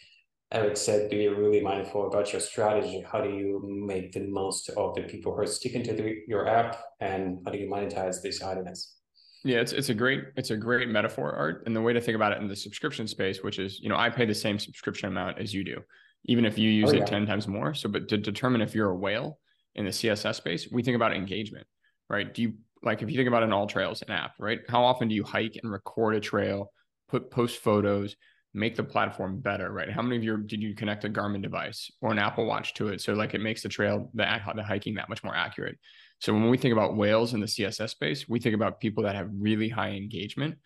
Eric 0.51 0.75
said, 0.75 1.09
be 1.09 1.27
really 1.27 1.61
mindful 1.61 2.07
about 2.07 2.33
your 2.33 2.41
strategy. 2.41 3.05
How 3.09 3.21
do 3.21 3.29
you 3.29 3.61
make 3.65 4.11
the 4.11 4.27
most 4.27 4.69
of 4.69 4.95
the 4.95 5.03
people 5.03 5.33
who 5.33 5.41
are 5.41 5.47
sticking 5.47 5.83
to 5.83 5.93
the, 5.93 6.17
your 6.27 6.47
app, 6.47 6.77
and 6.99 7.39
how 7.45 7.51
do 7.51 7.57
you 7.57 7.69
monetize 7.69 8.21
this 8.21 8.41
audience? 8.41 8.95
Yeah, 9.43 9.57
it's 9.57 9.71
it's 9.71 9.89
a 9.89 9.93
great 9.93 10.21
it's 10.35 10.51
a 10.51 10.57
great 10.57 10.89
metaphor 10.89 11.33
art, 11.33 11.63
and 11.65 11.75
the 11.75 11.81
way 11.81 11.93
to 11.93 12.01
think 12.01 12.15
about 12.15 12.33
it 12.33 12.41
in 12.41 12.47
the 12.47 12.55
subscription 12.55 13.07
space, 13.07 13.41
which 13.41 13.57
is 13.57 13.79
you 13.79 13.89
know 13.89 13.95
I 13.95 14.09
pay 14.09 14.25
the 14.25 14.35
same 14.35 14.59
subscription 14.59 15.09
amount 15.09 15.39
as 15.39 15.53
you 15.53 15.63
do 15.63 15.81
even 16.25 16.45
if 16.45 16.57
you 16.57 16.69
oh, 16.69 16.73
use 16.73 16.89
oh, 16.91 16.97
yeah. 16.97 17.03
it 17.03 17.07
10 17.07 17.25
times 17.25 17.47
more. 17.47 17.73
So, 17.73 17.89
but 17.89 18.07
to 18.09 18.17
determine 18.17 18.61
if 18.61 18.75
you're 18.75 18.89
a 18.89 18.95
whale 18.95 19.39
in 19.75 19.85
the 19.85 19.91
CSS 19.91 20.35
space, 20.35 20.67
we 20.71 20.83
think 20.83 20.95
about 20.95 21.13
engagement, 21.13 21.65
right? 22.09 22.31
Do 22.31 22.41
you 22.41 22.53
like 22.83 23.01
if 23.01 23.09
you 23.09 23.15
think 23.15 23.27
about 23.27 23.43
an 23.43 23.51
AllTrails, 23.51 24.01
an 24.01 24.11
app, 24.11 24.33
right? 24.39 24.59
How 24.67 24.83
often 24.83 25.07
do 25.07 25.15
you 25.15 25.23
hike 25.23 25.59
and 25.61 25.71
record 25.71 26.15
a 26.15 26.19
trail, 26.19 26.71
put 27.09 27.29
post 27.31 27.59
photos, 27.59 28.15
make 28.53 28.75
the 28.75 28.83
platform 28.83 29.39
better, 29.39 29.71
right? 29.71 29.89
How 29.89 30.01
many 30.01 30.17
of 30.17 30.23
your 30.23 30.37
did 30.37 30.61
you 30.61 30.75
connect 30.75 31.05
a 31.05 31.09
Garmin 31.09 31.41
device 31.41 31.89
or 32.01 32.11
an 32.11 32.19
Apple 32.19 32.45
Watch 32.45 32.73
to 32.75 32.89
it? 32.89 33.01
So 33.01 33.13
like 33.13 33.33
it 33.33 33.41
makes 33.41 33.63
the 33.63 33.69
trail, 33.69 34.09
the, 34.13 34.27
the 34.55 34.63
hiking 34.63 34.95
that 34.95 35.09
much 35.09 35.23
more 35.23 35.35
accurate. 35.35 35.77
So 36.19 36.33
when 36.33 36.49
we 36.49 36.57
think 36.57 36.73
about 36.73 36.97
whales 36.97 37.33
in 37.33 37.39
the 37.39 37.47
CSS 37.47 37.89
space, 37.89 38.27
we 38.27 38.39
think 38.39 38.53
about 38.53 38.79
people 38.79 39.03
that 39.03 39.15
have 39.15 39.29
really 39.33 39.69
high 39.69 39.91
engagement 39.91 40.57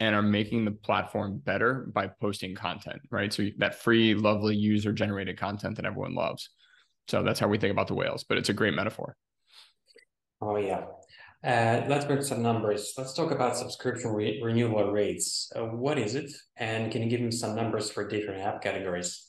and 0.00 0.14
are 0.14 0.22
making 0.22 0.64
the 0.64 0.70
platform 0.70 1.38
better 1.44 1.86
by 1.94 2.08
posting 2.08 2.54
content, 2.54 3.00
right? 3.10 3.32
So 3.32 3.48
that 3.58 3.74
free, 3.74 4.14
lovely 4.14 4.56
user 4.56 4.92
generated 4.92 5.38
content 5.38 5.76
that 5.76 5.84
everyone 5.84 6.14
loves. 6.14 6.50
So 7.08 7.22
that's 7.22 7.40
how 7.40 7.48
we 7.48 7.58
think 7.58 7.72
about 7.72 7.88
the 7.88 7.94
whales, 7.94 8.24
but 8.24 8.38
it's 8.38 8.48
a 8.48 8.54
great 8.54 8.74
metaphor. 8.74 9.16
Oh, 10.40 10.56
yeah. 10.56 10.84
Uh, 11.44 11.82
let's 11.88 12.04
bring 12.04 12.22
some 12.22 12.40
numbers. 12.40 12.94
Let's 12.96 13.14
talk 13.14 13.32
about 13.32 13.56
subscription 13.56 14.12
re 14.12 14.40
renewal 14.42 14.92
rates. 14.92 15.50
Uh, 15.56 15.62
what 15.62 15.98
is 15.98 16.14
it? 16.14 16.30
And 16.56 16.92
can 16.92 17.02
you 17.02 17.08
give 17.08 17.20
me 17.20 17.32
some 17.32 17.56
numbers 17.56 17.90
for 17.90 18.06
different 18.06 18.42
app 18.42 18.62
categories? 18.62 19.28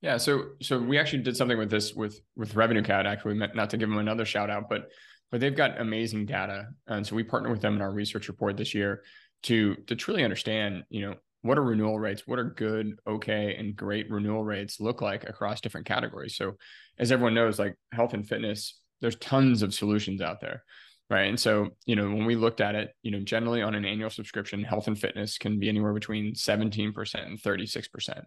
Yeah, 0.00 0.16
so 0.16 0.44
so 0.62 0.78
we 0.78 0.98
actually 0.98 1.22
did 1.22 1.36
something 1.36 1.58
with 1.58 1.70
this 1.70 1.92
with 1.92 2.18
with 2.36 2.54
RevenueCat. 2.54 3.04
Actually, 3.04 3.34
not 3.34 3.70
to 3.70 3.76
give 3.76 3.88
them 3.88 3.98
another 3.98 4.24
shout 4.24 4.48
out, 4.48 4.64
but 4.70 4.88
but 5.30 5.40
they've 5.40 5.54
got 5.54 5.80
amazing 5.80 6.24
data, 6.24 6.68
and 6.86 7.06
so 7.06 7.14
we 7.14 7.22
partner 7.22 7.50
with 7.50 7.60
them 7.60 7.76
in 7.76 7.82
our 7.82 7.92
research 7.92 8.28
report 8.28 8.56
this 8.56 8.74
year 8.74 9.02
to 9.44 9.76
to 9.86 9.94
truly 9.94 10.24
understand, 10.24 10.84
you 10.88 11.02
know, 11.02 11.14
what 11.42 11.58
are 11.58 11.62
renewal 11.62 12.00
rates, 12.00 12.26
what 12.26 12.38
are 12.38 12.50
good, 12.50 12.98
okay, 13.06 13.56
and 13.56 13.76
great 13.76 14.10
renewal 14.10 14.42
rates 14.42 14.80
look 14.80 15.02
like 15.02 15.28
across 15.28 15.60
different 15.60 15.86
categories. 15.86 16.34
So, 16.34 16.56
as 16.98 17.12
everyone 17.12 17.34
knows, 17.34 17.58
like 17.58 17.76
health 17.92 18.14
and 18.14 18.26
fitness, 18.26 18.80
there's 19.02 19.16
tons 19.16 19.60
of 19.60 19.74
solutions 19.74 20.22
out 20.22 20.40
there 20.40 20.62
right? 21.12 21.28
And 21.28 21.38
so 21.38 21.68
you 21.84 21.94
know 21.94 22.04
when 22.04 22.24
we 22.24 22.34
looked 22.34 22.62
at 22.62 22.74
it 22.74 22.94
you 23.02 23.10
know 23.10 23.20
generally 23.20 23.60
on 23.60 23.74
an 23.74 23.84
annual 23.84 24.10
subscription 24.10 24.64
health 24.64 24.86
and 24.88 24.98
fitness 24.98 25.36
can 25.36 25.58
be 25.58 25.68
anywhere 25.68 25.92
between 25.92 26.32
17% 26.32 27.26
and 27.26 27.38
36% 27.38 28.22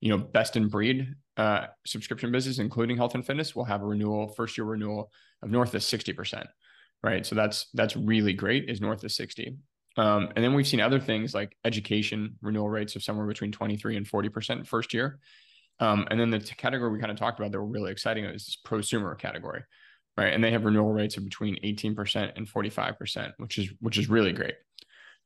you 0.00 0.08
know 0.10 0.18
best 0.18 0.56
in 0.56 0.68
breed 0.68 1.14
uh, 1.36 1.66
subscription 1.86 2.32
business 2.32 2.58
including 2.58 2.96
health 2.96 3.14
and 3.14 3.26
fitness 3.26 3.54
will 3.54 3.64
have 3.64 3.82
a 3.82 3.86
renewal 3.86 4.28
first 4.28 4.56
year 4.56 4.64
renewal 4.64 5.12
of 5.42 5.50
north 5.50 5.74
of 5.74 5.82
60% 5.82 6.46
right? 7.02 7.24
So 7.24 7.34
that's 7.34 7.66
that's 7.74 7.94
really 7.94 8.32
great 8.32 8.68
is 8.70 8.80
north 8.80 9.04
of 9.04 9.12
60 9.12 9.56
um, 9.96 10.30
and 10.34 10.42
then 10.42 10.54
we've 10.54 10.66
seen 10.66 10.80
other 10.80 11.00
things 11.00 11.34
like 11.34 11.56
education 11.64 12.36
renewal 12.40 12.70
rates 12.70 12.96
of 12.96 13.02
somewhere 13.02 13.26
between 13.26 13.52
23 13.52 13.96
and 13.96 14.06
40% 14.06 14.66
first 14.66 14.94
year. 14.94 15.18
Um, 15.80 16.06
and 16.10 16.20
then 16.20 16.30
the 16.30 16.40
category 16.40 16.92
we 16.92 17.00
kind 17.00 17.10
of 17.10 17.18
talked 17.18 17.40
about 17.40 17.52
that 17.52 17.58
were 17.58 17.66
really 17.66 17.90
exciting 17.90 18.24
is 18.24 18.46
this 18.46 18.58
prosumer 18.64 19.18
category 19.18 19.62
right? 20.16 20.32
And 20.32 20.42
they 20.42 20.50
have 20.50 20.64
renewal 20.64 20.92
rates 20.92 21.16
of 21.16 21.24
between 21.24 21.56
18% 21.64 22.32
and 22.36 22.48
45%, 22.48 23.32
which 23.38 23.58
is 23.58 23.72
which 23.80 23.98
is 23.98 24.08
really 24.08 24.32
great. 24.32 24.54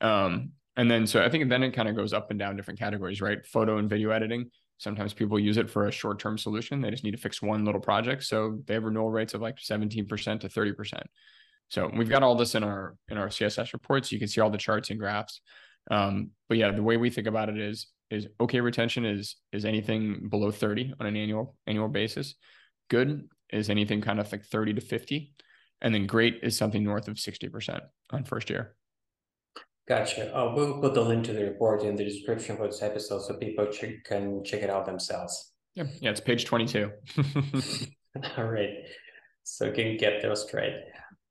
Um, 0.00 0.52
and 0.76 0.90
then 0.90 1.06
so 1.06 1.24
I 1.24 1.28
think 1.28 1.48
then 1.48 1.62
it 1.62 1.72
kind 1.72 1.88
of 1.88 1.96
goes 1.96 2.12
up 2.12 2.30
and 2.30 2.38
down 2.38 2.56
different 2.56 2.80
categories, 2.80 3.20
right? 3.20 3.44
Photo 3.46 3.78
and 3.78 3.88
video 3.88 4.10
editing. 4.10 4.50
Sometimes 4.78 5.14
people 5.14 5.38
use 5.38 5.56
it 5.56 5.70
for 5.70 5.86
a 5.86 5.92
short-term 5.92 6.36
solution. 6.36 6.80
They 6.80 6.90
just 6.90 7.04
need 7.04 7.12
to 7.12 7.16
fix 7.16 7.40
one 7.40 7.64
little 7.64 7.80
project. 7.80 8.24
So 8.24 8.58
they 8.66 8.74
have 8.74 8.84
renewal 8.84 9.10
rates 9.10 9.32
of 9.32 9.40
like 9.40 9.56
17% 9.56 10.40
to 10.40 10.48
30%. 10.48 11.02
So 11.68 11.90
we've 11.96 12.08
got 12.08 12.22
all 12.22 12.34
this 12.34 12.54
in 12.54 12.64
our 12.64 12.96
in 13.08 13.16
our 13.16 13.28
CSS 13.28 13.72
reports. 13.72 14.12
You 14.12 14.18
can 14.18 14.28
see 14.28 14.40
all 14.40 14.50
the 14.50 14.58
charts 14.58 14.90
and 14.90 14.98
graphs. 14.98 15.40
Um, 15.90 16.30
but 16.48 16.58
yeah, 16.58 16.70
the 16.72 16.82
way 16.82 16.96
we 16.96 17.10
think 17.10 17.26
about 17.26 17.48
it 17.48 17.58
is 17.58 17.88
is 18.10 18.26
okay 18.40 18.60
retention 18.60 19.04
is 19.04 19.36
is 19.52 19.64
anything 19.64 20.28
below 20.28 20.50
30 20.50 20.94
on 21.00 21.06
an 21.06 21.16
annual 21.16 21.56
annual 21.66 21.88
basis. 21.88 22.34
Good 22.90 23.28
is 23.52 23.70
anything 23.70 24.00
kind 24.00 24.20
of 24.20 24.30
like 24.30 24.44
30 24.44 24.74
to 24.74 24.80
50. 24.80 25.34
And 25.80 25.94
then 25.94 26.06
great 26.06 26.40
is 26.42 26.56
something 26.56 26.82
north 26.82 27.08
of 27.08 27.16
60% 27.16 27.80
on 28.10 28.24
first 28.24 28.50
year. 28.50 28.76
Gotcha. 29.86 30.32
Oh, 30.34 30.54
we'll 30.54 30.80
put 30.80 30.94
the 30.94 31.02
link 31.02 31.24
to 31.26 31.34
the 31.34 31.44
report 31.44 31.82
in 31.82 31.94
the 31.94 32.04
description 32.04 32.56
for 32.56 32.66
this 32.66 32.80
episode 32.80 33.20
so 33.22 33.34
people 33.36 33.66
ch- 33.66 34.02
can 34.04 34.42
check 34.42 34.62
it 34.62 34.70
out 34.70 34.86
themselves. 34.86 35.52
Yeah, 35.74 35.84
yeah, 36.00 36.10
it's 36.10 36.20
page 36.20 36.46
22. 36.46 36.90
All 38.38 38.44
right. 38.44 38.70
So 39.42 39.70
can 39.72 39.96
get 39.98 40.22
those 40.22 40.46
straight. 40.46 40.74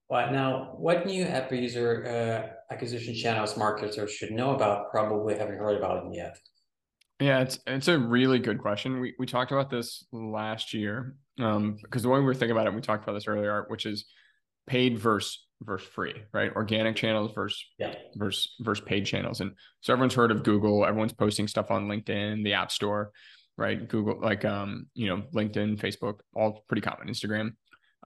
But 0.10 0.32
now, 0.32 0.76
what 0.78 1.08
new 1.08 1.24
app 1.24 1.52
user 1.52 2.06
uh, 2.06 2.74
acquisition 2.74 3.16
channels 3.16 3.58
marketers 3.58 4.12
should 4.12 4.32
know 4.32 4.54
about? 4.54 4.92
Probably 4.92 5.36
haven't 5.36 5.58
heard 5.58 5.78
about 5.78 6.06
it 6.06 6.16
yet. 6.16 6.38
Yeah, 7.20 7.40
it's 7.40 7.58
it's 7.66 7.88
a 7.88 7.98
really 7.98 8.38
good 8.38 8.60
question. 8.60 9.00
We 9.00 9.16
we 9.18 9.26
talked 9.26 9.52
about 9.52 9.70
this 9.70 10.06
last 10.12 10.74
year, 10.74 11.16
um, 11.40 11.78
because 11.82 12.04
the 12.04 12.10
way 12.10 12.20
we 12.20 12.26
were 12.26 12.34
thinking 12.34 12.52
about 12.52 12.68
it, 12.68 12.74
we 12.74 12.82
talked 12.82 13.04
about 13.04 13.14
this 13.14 13.28
earlier, 13.28 13.66
which 13.68 13.86
is 13.86 14.06
paid 14.68 14.98
versus 14.98 15.46
versus 15.62 15.88
free, 15.88 16.14
right? 16.34 16.54
Organic 16.56 16.96
channels 16.96 17.32
versus 17.34 17.64
yeah. 17.80 17.96
versus 18.16 18.54
versus 18.60 18.84
paid 18.86 19.06
channels. 19.06 19.42
And 19.42 19.52
so 19.82 19.94
everyone's 19.94 20.14
heard 20.14 20.32
of 20.32 20.44
Google. 20.44 20.86
Everyone's 20.86 21.14
posting 21.14 21.48
stuff 21.48 21.72
on 21.72 21.88
LinkedIn, 21.88 22.44
the 22.44 22.54
App 22.54 22.72
Store, 22.72 23.12
right? 23.58 23.88
Google, 23.88 24.20
like 24.22 24.46
um, 24.46 24.88
you 24.94 25.08
know, 25.08 25.24
LinkedIn, 25.34 25.80
Facebook, 25.80 26.20
all 26.36 26.64
pretty 26.68 26.82
common. 26.82 27.08
Instagram. 27.08 27.54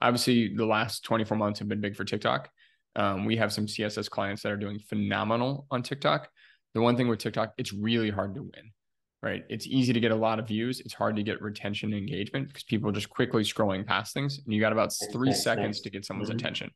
Obviously, 0.00 0.54
the 0.54 0.66
last 0.66 1.04
24 1.04 1.36
months 1.36 1.58
have 1.58 1.68
been 1.68 1.80
big 1.80 1.96
for 1.96 2.04
TikTok. 2.04 2.48
Um, 2.94 3.24
we 3.24 3.36
have 3.36 3.52
some 3.52 3.66
CSS 3.66 4.08
clients 4.08 4.42
that 4.42 4.52
are 4.52 4.56
doing 4.56 4.78
phenomenal 4.78 5.66
on 5.70 5.82
TikTok. 5.82 6.28
The 6.74 6.80
one 6.80 6.96
thing 6.96 7.08
with 7.08 7.18
TikTok, 7.18 7.54
it's 7.58 7.72
really 7.72 8.10
hard 8.10 8.34
to 8.36 8.42
win 8.42 8.72
right? 9.22 9.44
It's 9.48 9.66
easy 9.66 9.92
to 9.92 10.00
get 10.00 10.10
a 10.10 10.16
lot 10.16 10.38
of 10.38 10.48
views. 10.48 10.80
It's 10.80 10.94
hard 10.94 11.16
to 11.16 11.22
get 11.22 11.42
retention 11.42 11.92
and 11.92 11.98
engagement 11.98 12.48
because 12.48 12.62
people 12.62 12.90
are 12.90 12.92
just 12.92 13.10
quickly 13.10 13.42
scrolling 13.42 13.86
past 13.86 14.14
things. 14.14 14.40
And 14.44 14.54
you 14.54 14.60
got 14.60 14.72
about 14.72 14.92
three 15.12 15.32
seconds 15.32 15.80
to 15.82 15.90
get 15.90 16.04
someone's 16.04 16.30
mm-hmm. 16.30 16.38
attention. 16.38 16.70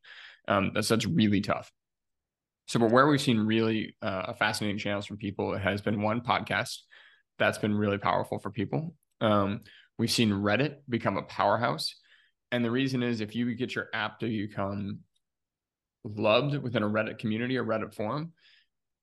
Um, 0.47 0.71
that's 0.73 0.89
that's 0.89 1.05
really 1.05 1.41
tough. 1.41 1.71
So, 2.67 2.79
but 2.79 2.91
where 2.91 3.07
we've 3.07 3.21
seen 3.21 3.39
really 3.39 3.95
uh, 4.01 4.33
fascinating 4.33 4.77
channels 4.77 5.05
from 5.05 5.17
people 5.17 5.57
has 5.57 5.81
been 5.81 6.01
one 6.01 6.21
podcast 6.21 6.79
that's 7.39 7.57
been 7.57 7.75
really 7.75 7.97
powerful 7.97 8.39
for 8.39 8.51
people. 8.51 8.95
Um, 9.21 9.61
we've 9.97 10.11
seen 10.11 10.29
Reddit 10.29 10.77
become 10.87 11.17
a 11.17 11.23
powerhouse. 11.23 11.95
And 12.51 12.63
the 12.63 12.71
reason 12.71 13.01
is 13.01 13.21
if 13.21 13.35
you 13.35 13.53
get 13.55 13.73
your 13.75 13.87
app 13.93 14.19
to 14.19 14.27
become 14.27 14.99
loved 16.03 16.55
within 16.57 16.83
a 16.83 16.89
Reddit 16.89 17.17
community 17.17 17.57
or 17.57 17.63
Reddit 17.63 17.93
forum, 17.93 18.33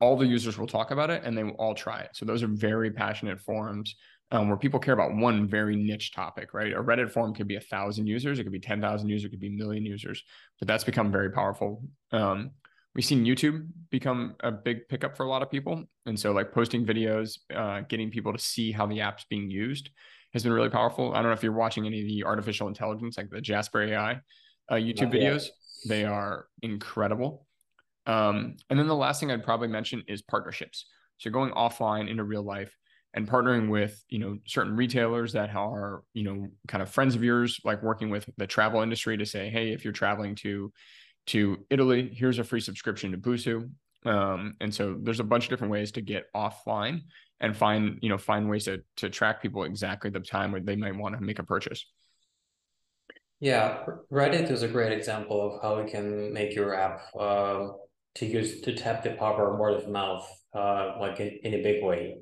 all 0.01 0.17
the 0.17 0.27
users 0.27 0.59
will 0.59 0.67
talk 0.67 0.91
about 0.91 1.11
it 1.11 1.23
and 1.25 1.37
they 1.37 1.45
will 1.45 1.53
all 1.53 1.75
try 1.75 2.01
it. 2.01 2.11
So 2.15 2.25
those 2.25 2.43
are 2.43 2.49
very 2.49 2.91
passionate 2.91 3.41
forums 3.41 3.95
um, 4.33 4.49
where 4.49 4.57
people 4.57 4.81
care 4.81 4.95
about 4.95 5.15
one 5.15 5.47
very 5.47 5.77
niche 5.77 6.13
topic, 6.13 6.55
right? 6.55 6.73
A 6.73 6.83
Reddit 6.83 7.11
forum 7.11 7.35
could 7.35 7.49
be 7.49 7.57
a 7.57 7.61
thousand 7.61 8.07
users, 8.07 8.39
it 8.39 8.45
could 8.45 8.53
be 8.53 8.61
10,000 8.61 9.09
users, 9.09 9.27
it 9.27 9.31
could 9.31 9.41
be 9.41 9.49
a 9.49 9.51
million 9.51 9.85
users, 9.85 10.23
but 10.59 10.69
that's 10.69 10.85
become 10.85 11.11
very 11.11 11.31
powerful. 11.31 11.83
Um, 12.13 12.53
we've 12.95 13.05
seen 13.05 13.25
YouTube 13.25 13.67
become 13.91 14.37
a 14.41 14.51
big 14.51 14.89
pickup 14.89 15.17
for 15.17 15.25
a 15.25 15.29
lot 15.29 15.43
of 15.43 15.51
people. 15.51 15.85
And 16.07 16.19
so 16.19 16.33
like 16.33 16.53
posting 16.53 16.87
videos, 16.87 17.39
uh, 17.55 17.83
getting 17.89 18.11
people 18.11 18.33
to 18.33 18.39
see 18.39 18.73
how 18.73 18.87
the 18.87 19.01
app's 19.01 19.25
being 19.29 19.51
used 19.51 19.91
has 20.33 20.45
been 20.45 20.53
really 20.53 20.71
powerful. 20.71 21.13
I 21.13 21.17
don't 21.17 21.27
know 21.27 21.33
if 21.33 21.43
you're 21.43 21.53
watching 21.53 21.87
any 21.87 22.01
of 22.01 22.07
the 22.07 22.25
artificial 22.25 22.69
intelligence, 22.69 23.17
like 23.17 23.31
the 23.31 23.41
Jasper 23.41 23.83
AI 23.83 24.13
uh, 24.69 24.75
YouTube 24.75 25.13
videos. 25.13 25.49
They 25.89 26.05
are 26.05 26.47
incredible. 26.63 27.47
Um, 28.07 28.57
and 28.69 28.79
then 28.79 28.87
the 28.89 28.95
last 28.97 29.21
thing 29.21 29.31
I'd 29.31 29.45
probably 29.45 29.69
mention 29.69 30.03
is 30.09 30.23
partnerships. 30.23 30.87
So 31.19 31.31
going 31.31 31.53
offline 31.53 32.09
into 32.09 32.25
real 32.25 32.43
life 32.43 32.75
and 33.13 33.29
partnering 33.29 33.69
with, 33.69 34.03
you 34.09 34.19
know, 34.19 34.39
certain 34.47 34.77
retailers 34.77 35.33
that 35.33 35.55
are, 35.55 36.03
you 36.15 36.25
know, 36.25 36.49
kind 36.69 36.83
of 36.83 36.91
friends 36.91 37.15
of 37.15 37.23
yours, 37.23 37.61
like 37.65 37.83
working 37.83 38.09
with 38.09 38.29
the 38.37 38.47
travel 38.47 38.83
industry 38.83 39.17
to 39.17 39.27
say, 39.27 39.51
hey, 39.51 39.73
if 39.73 39.85
you're 39.85 39.93
traveling 39.93 40.35
to 40.37 40.73
to 41.27 41.59
Italy, 41.69 42.11
here's 42.15 42.39
a 42.39 42.45
free 42.45 42.61
subscription 42.61 43.13
to 43.13 43.19
Busuu. 43.19 43.71
Um, 44.07 44.55
and 44.61 44.75
so 44.75 44.97
there's 45.01 45.21
a 45.21 45.25
bunch 45.25 45.45
of 45.45 45.51
different 45.51 45.71
ways 45.71 45.93
to 45.93 46.01
get 46.01 46.25
offline 46.35 47.03
and 47.41 47.55
find, 47.55 47.99
you 48.01 48.09
know, 48.09 48.19
find 48.19 48.49
ways 48.49 48.65
to 48.65 48.83
to 48.97 49.11
track 49.11 49.43
people 49.43 49.65
exactly 49.65 50.11
the 50.11 50.21
time 50.21 50.53
where 50.53 50.61
they 50.61 50.77
might 50.77 50.97
want 50.97 51.15
to 51.17 51.21
make 51.21 51.39
a 51.39 51.45
purchase. 51.45 51.85
Yeah, 53.41 53.85
Reddit 54.13 54.51
is 54.51 54.63
a 54.63 54.69
great 54.69 54.93
example 54.93 55.41
of 55.41 55.63
how 55.63 55.81
you 55.81 55.91
can 55.91 56.33
make 56.33 56.55
your 56.55 56.75
app 56.75 57.01
uh, 57.19 57.69
to 58.17 58.27
use 58.27 58.61
to 58.63 58.75
tap 58.75 59.03
the 59.03 59.11
power 59.11 59.57
word 59.57 59.75
of 59.75 59.89
mouth, 59.89 60.27
uh, 60.55 60.95
like 61.01 61.21
in, 61.21 61.39
in 61.43 61.55
a 61.55 61.63
big 61.63 61.83
way. 61.83 62.17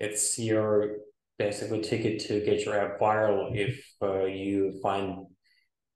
It's 0.00 0.38
your 0.38 0.96
basically 1.38 1.80
ticket 1.80 2.20
to 2.26 2.44
get 2.44 2.64
your 2.64 2.78
app 2.78 3.00
viral 3.00 3.56
if 3.56 3.84
uh, 4.02 4.24
you 4.24 4.78
find 4.82 5.26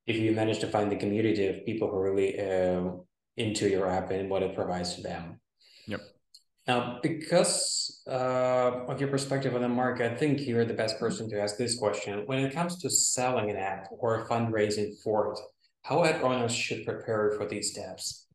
if 0.06 0.16
you 0.16 0.32
manage 0.32 0.58
to 0.60 0.66
find 0.66 0.90
the 0.90 0.96
community 0.96 1.46
of 1.46 1.66
people 1.66 1.88
who 1.90 1.96
are 1.96 2.10
really 2.10 2.40
uh, 2.40 2.90
into 3.36 3.68
your 3.68 3.88
app 3.88 4.10
and 4.10 4.30
what 4.30 4.42
it 4.42 4.54
provides 4.54 4.94
to 4.94 5.02
them. 5.02 5.38
Yep. 5.86 6.00
Now, 6.66 6.98
because 7.02 8.02
uh, 8.06 8.84
of 8.88 9.00
your 9.00 9.10
perspective 9.10 9.54
on 9.54 9.62
the 9.62 9.68
market, 9.68 10.10
I 10.10 10.14
think 10.14 10.46
you're 10.46 10.64
the 10.64 10.74
best 10.74 10.98
person 10.98 11.28
to 11.30 11.40
ask 11.40 11.56
this 11.56 11.78
question. 11.78 12.22
When 12.26 12.38
it 12.40 12.54
comes 12.54 12.80
to 12.80 12.90
selling 12.90 13.50
an 13.50 13.56
app 13.56 13.88
or 13.90 14.26
fundraising 14.26 14.98
for 15.02 15.32
it, 15.32 15.38
how 15.82 16.04
ad 16.04 16.22
owners 16.22 16.54
should 16.54 16.84
prepare 16.84 17.32
for 17.36 17.46
these 17.46 17.72
steps? 17.72 18.27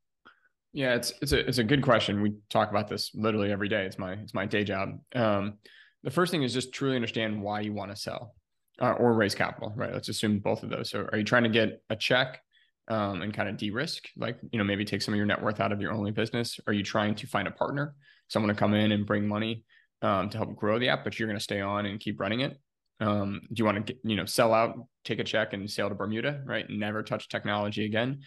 Yeah, 0.73 0.95
it's 0.95 1.13
it's 1.21 1.31
a 1.31 1.47
it's 1.47 1.59
a 1.59 1.63
good 1.63 1.83
question. 1.83 2.21
We 2.21 2.33
talk 2.49 2.71
about 2.71 2.87
this 2.87 3.11
literally 3.13 3.51
every 3.51 3.69
day. 3.69 3.85
It's 3.85 3.99
my 3.99 4.13
it's 4.13 4.33
my 4.33 4.47
day 4.47 4.63
job. 4.63 4.99
Um, 5.13 5.59
the 6.03 6.09
first 6.09 6.31
thing 6.31 6.41
is 6.41 6.53
just 6.53 6.73
truly 6.73 6.95
understand 6.95 7.41
why 7.41 7.61
you 7.61 7.73
want 7.73 7.91
to 7.91 7.95
sell 7.95 8.35
uh, 8.81 8.93
or 8.93 9.13
raise 9.13 9.35
capital, 9.35 9.71
right? 9.75 9.93
Let's 9.93 10.09
assume 10.09 10.39
both 10.39 10.63
of 10.63 10.71
those. 10.71 10.89
So, 10.89 11.07
are 11.11 11.17
you 11.17 11.23
trying 11.23 11.43
to 11.43 11.49
get 11.49 11.81
a 11.91 11.95
check 11.95 12.41
um, 12.87 13.21
and 13.21 13.31
kind 13.31 13.47
of 13.47 13.57
de-risk, 13.57 14.05
like 14.17 14.39
you 14.51 14.57
know 14.57 14.65
maybe 14.65 14.83
take 14.83 15.03
some 15.03 15.13
of 15.13 15.17
your 15.17 15.27
net 15.27 15.43
worth 15.43 15.59
out 15.59 15.71
of 15.71 15.79
your 15.79 15.93
only 15.93 16.09
business? 16.09 16.59
Are 16.65 16.73
you 16.73 16.83
trying 16.83 17.13
to 17.15 17.27
find 17.27 17.47
a 17.47 17.51
partner, 17.51 17.93
someone 18.27 18.49
to 18.49 18.59
come 18.59 18.73
in 18.73 18.91
and 18.91 19.05
bring 19.05 19.27
money 19.27 19.63
um, 20.01 20.29
to 20.31 20.37
help 20.37 20.55
grow 20.55 20.79
the 20.79 20.89
app, 20.89 21.03
but 21.03 21.19
you're 21.19 21.27
going 21.27 21.37
to 21.37 21.43
stay 21.43 21.61
on 21.61 21.85
and 21.85 21.99
keep 21.99 22.19
running 22.19 22.39
it? 22.39 22.59
Um, 22.99 23.41
do 23.53 23.61
you 23.61 23.65
want 23.65 23.85
to 23.85 23.95
you 24.03 24.15
know 24.15 24.25
sell 24.25 24.55
out, 24.55 24.75
take 25.05 25.19
a 25.19 25.23
check, 25.23 25.53
and 25.53 25.69
sail 25.69 25.87
to 25.87 25.93
Bermuda, 25.95 26.41
right? 26.45 26.65
Never 26.67 27.03
touch 27.03 27.29
technology 27.29 27.85
again 27.85 28.21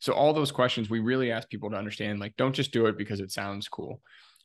So 0.00 0.12
all 0.12 0.32
those 0.32 0.52
questions 0.52 0.88
we 0.88 1.00
really 1.00 1.32
ask 1.32 1.48
people 1.48 1.70
to 1.70 1.76
understand, 1.76 2.20
like, 2.20 2.36
don't 2.36 2.54
just 2.54 2.72
do 2.72 2.86
it 2.86 2.96
because 2.96 3.20
it 3.20 3.32
sounds 3.32 3.68
cool. 3.68 4.00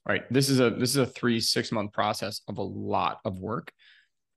Right. 0.05 0.23
This 0.31 0.49
is 0.49 0.59
a 0.59 0.69
this 0.69 0.89
is 0.89 0.97
a 0.97 1.05
three, 1.05 1.39
six 1.39 1.71
month 1.71 1.93
process 1.93 2.41
of 2.49 2.57
a 2.57 2.63
lot 2.63 3.19
of 3.23 3.39
work. 3.39 3.71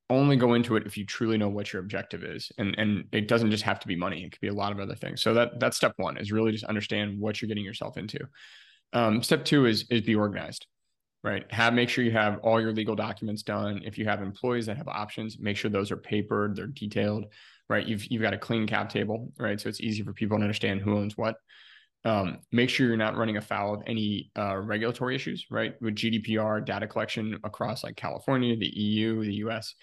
Only 0.09 0.37
go 0.37 0.53
into 0.53 0.77
it 0.77 0.85
if 0.85 0.97
you 0.97 1.05
truly 1.05 1.37
know 1.37 1.49
what 1.49 1.73
your 1.73 1.81
objective 1.81 2.23
is. 2.23 2.49
And 2.57 2.73
and 2.77 3.03
it 3.11 3.27
doesn't 3.27 3.51
just 3.51 3.63
have 3.63 3.79
to 3.81 3.87
be 3.87 3.97
money. 3.97 4.23
It 4.23 4.31
could 4.31 4.39
be 4.39 4.47
a 4.47 4.53
lot 4.53 4.71
of 4.71 4.79
other 4.79 4.95
things. 4.95 5.21
So 5.21 5.33
that 5.33 5.59
that's 5.59 5.75
step 5.75 5.91
one 5.97 6.17
is 6.17 6.31
really 6.31 6.53
just 6.53 6.63
understand 6.63 7.19
what 7.19 7.41
you're 7.41 7.49
getting 7.49 7.65
yourself 7.65 7.97
into. 7.97 8.19
Um, 8.93 9.21
step 9.21 9.43
two 9.43 9.65
is 9.65 9.85
is 9.89 10.01
be 10.01 10.15
organized 10.15 10.65
right? 11.23 11.51
Have 11.51 11.73
make 11.73 11.89
sure 11.89 12.03
you 12.03 12.11
have 12.11 12.39
all 12.39 12.61
your 12.61 12.71
legal 12.71 12.95
documents 12.95 13.43
done. 13.43 13.81
If 13.83 13.97
you 13.97 14.05
have 14.05 14.21
employees 14.21 14.65
that 14.67 14.77
have 14.77 14.87
options, 14.87 15.37
make 15.39 15.57
sure 15.57 15.69
those 15.69 15.91
are 15.91 15.97
papered, 15.97 16.55
they're 16.55 16.67
detailed, 16.67 17.25
right? 17.69 17.85
You've 17.85 18.05
you've 18.11 18.21
got 18.21 18.33
a 18.33 18.37
clean 18.37 18.67
cap 18.67 18.89
table, 18.89 19.31
right? 19.37 19.59
So 19.59 19.69
it's 19.69 19.81
easy 19.81 20.03
for 20.03 20.13
people 20.13 20.37
to 20.37 20.43
understand 20.43 20.81
who 20.81 20.97
owns 20.97 21.17
what. 21.17 21.35
Um, 22.05 22.39
make 22.51 22.69
sure 22.69 22.87
you're 22.87 22.97
not 22.97 23.17
running 23.17 23.37
afoul 23.37 23.75
of 23.75 23.83
any 23.85 24.31
uh, 24.37 24.57
regulatory 24.57 25.15
issues, 25.15 25.45
right? 25.49 25.73
With 25.81 25.95
GDPR 25.95 26.65
data 26.65 26.87
collection 26.87 27.37
across 27.43 27.83
like 27.83 27.97
California, 27.97 28.55
the 28.55 28.67
EU, 28.67 29.23
the 29.25 29.35
US, 29.35 29.73